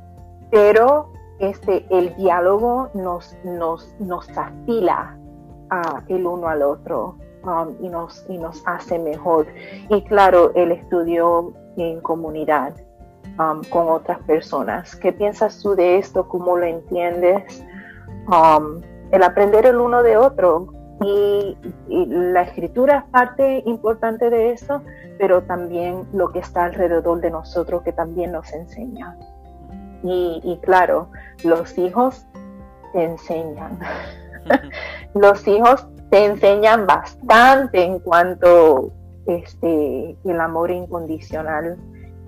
[0.51, 5.17] pero este, el diálogo nos, nos, nos afila
[6.07, 9.47] el uno al otro um, y, nos, y nos hace mejor.
[9.89, 12.73] Y claro, el estudio en comunidad
[13.39, 14.95] um, con otras personas.
[14.95, 16.27] ¿Qué piensas tú de esto?
[16.27, 17.63] ¿Cómo lo entiendes?
[18.27, 20.71] Um, el aprender el uno de otro.
[21.01, 24.81] Y, la escritura es parte importante de eso,
[25.17, 29.17] pero también lo que está alrededor de nosotros que también nos enseña.
[30.03, 31.09] Y, y claro,
[31.43, 32.25] los hijos
[32.93, 33.79] te enseñan.
[35.13, 38.91] los hijos te enseñan bastante en cuanto
[39.25, 41.77] este el amor incondicional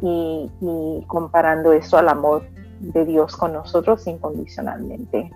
[0.01, 0.51] y,
[1.07, 2.43] comparando eso al amor
[2.79, 5.31] de Dios con nosotros incondicionalmente.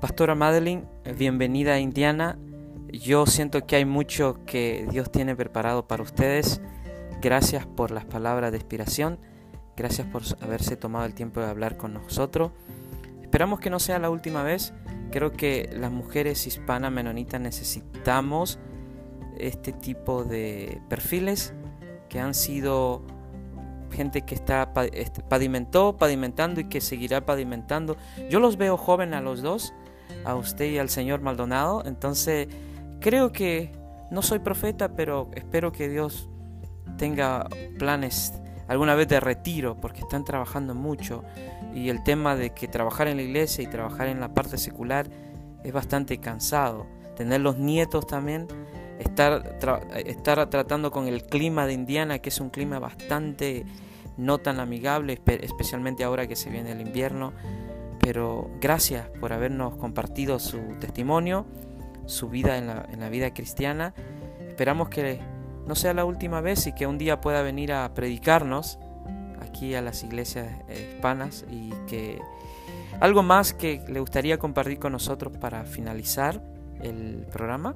[0.00, 0.84] Pastora Madeline,
[1.16, 2.38] bienvenida a Indiana.
[2.92, 6.60] Yo siento que hay mucho que Dios tiene preparado para ustedes.
[7.20, 9.18] Gracias por las palabras de inspiración.
[9.76, 12.52] Gracias por haberse tomado el tiempo de hablar con nosotros.
[13.22, 14.72] Esperamos que no sea la última vez.
[15.10, 18.60] Creo que las mujeres hispanas menonitas necesitamos
[19.36, 21.54] este tipo de perfiles
[22.08, 23.02] que han sido
[23.90, 27.96] gente que está este, pavimentó, pavimentando y que seguirá pavimentando.
[28.30, 29.74] Yo los veo jóvenes a los dos,
[30.24, 31.82] a usted y al señor Maldonado.
[31.84, 32.48] Entonces,
[33.00, 33.72] creo que
[34.10, 36.28] no soy profeta, pero espero que Dios
[36.96, 37.48] tenga
[37.78, 38.32] planes
[38.66, 41.24] alguna vez de retiro, porque están trabajando mucho
[41.74, 45.08] y el tema de que trabajar en la iglesia y trabajar en la parte secular
[45.64, 46.86] es bastante cansado.
[47.16, 48.46] Tener los nietos también,
[48.98, 49.58] estar,
[50.04, 53.64] estar tratando con el clima de Indiana, que es un clima bastante
[54.16, 57.32] no tan amigable, especialmente ahora que se viene el invierno.
[58.00, 61.46] Pero gracias por habernos compartido su testimonio,
[62.06, 63.94] su vida en la, en la vida cristiana.
[64.48, 65.20] Esperamos que
[65.66, 68.78] no sea la última vez y que un día pueda venir a predicarnos
[69.40, 72.20] aquí a las iglesias eh, hispanas y que
[73.00, 76.40] algo más que le gustaría compartir con nosotros para finalizar
[76.80, 77.74] el programa.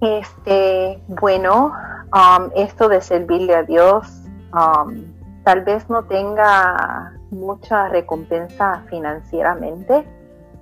[0.00, 1.72] Este, bueno,
[2.12, 4.06] um, esto de servirle a Dios
[4.52, 5.04] um,
[5.42, 10.06] tal vez no tenga mucha recompensa financieramente,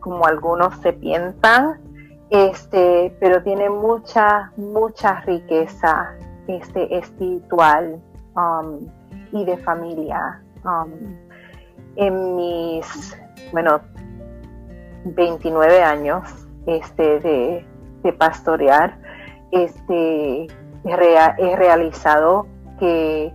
[0.01, 1.81] como algunos se piensan,
[2.31, 6.15] este, pero tiene mucha, mucha riqueza
[6.49, 8.01] este, espiritual.
[8.37, 8.89] Um,
[9.35, 10.41] y de familia.
[10.65, 11.17] Um,
[11.97, 13.17] en mis,
[13.53, 13.81] bueno,
[15.05, 16.23] 29 años
[16.67, 17.67] este, de,
[18.19, 18.99] pastorear,
[19.51, 20.47] este,
[20.85, 22.47] he, realizado
[22.79, 23.33] que,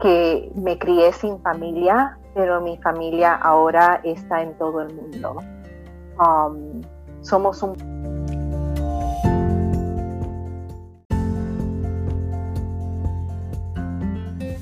[0.00, 5.42] que me crié sin familia, pero mi familia ahora está en todo el mundo.
[6.18, 6.82] Um,
[7.22, 7.76] somos un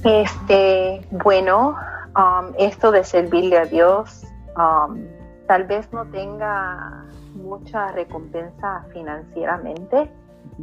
[0.06, 1.74] Este, bueno,
[2.16, 4.24] um, esto de servirle a Dios,
[4.56, 5.04] um,
[5.48, 7.04] tal vez no tenga
[7.34, 10.08] mucha recompensa financieramente,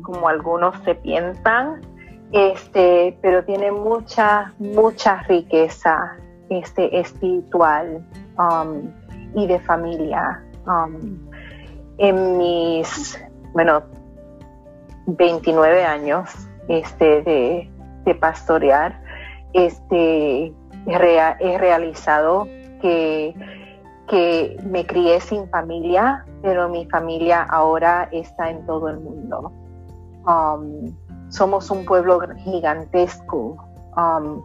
[0.02, 1.82] como algunos se piensan,
[2.32, 6.16] este, pero tiene mucha, mucha riqueza
[6.54, 8.04] este, espiritual
[8.38, 8.92] um,
[9.36, 10.44] y de familia.
[11.98, 13.20] en mis,
[13.54, 13.84] bueno,
[15.08, 16.30] 29 años
[16.68, 17.70] este, de,
[18.06, 19.02] de pastorear,
[19.54, 20.54] este,
[20.86, 22.48] he realizado
[22.82, 23.34] que,
[24.08, 29.52] que me crié sin familia, pero mi familia ahora está en todo el mundo.
[30.26, 30.96] Um,
[31.30, 33.58] somos un pueblo gigantesco,
[33.96, 34.42] um,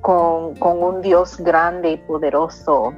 [0.00, 2.92] con, un Dios grande y poderoso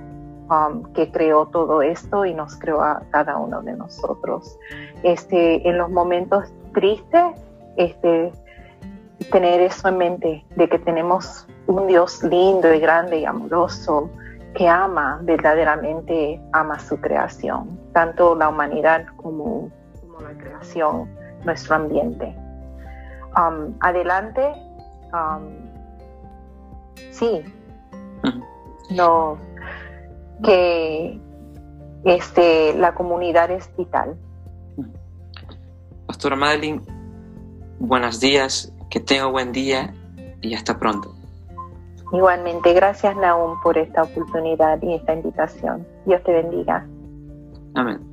[0.50, 4.58] um, que creó todo esto y nos creó a cada uno de nosotros.
[5.02, 7.36] Este, en los momentos tristes,
[7.76, 8.32] este,
[9.30, 14.10] tener eso en mente, de que tenemos un Dios lindo y grande y amoroso
[14.54, 19.70] que ama, verdaderamente ama su creación, tanto la humanidad como,
[20.20, 21.08] la creación,
[21.44, 22.36] nuestro ambiente.
[23.36, 24.52] Um, adelante,
[25.12, 25.61] um,
[27.10, 27.42] sí,
[28.90, 29.38] no,
[30.44, 31.18] que
[32.04, 34.16] este, la comunidad es vital.
[36.06, 36.82] Pastora Madeline,
[37.78, 39.94] buenos días que tenga buen día
[40.40, 41.14] y hasta pronto.
[42.12, 45.86] Igualmente, gracias Naum por esta oportunidad y esta invitación.
[46.04, 46.86] Dios te bendiga.
[47.74, 48.11] Amén.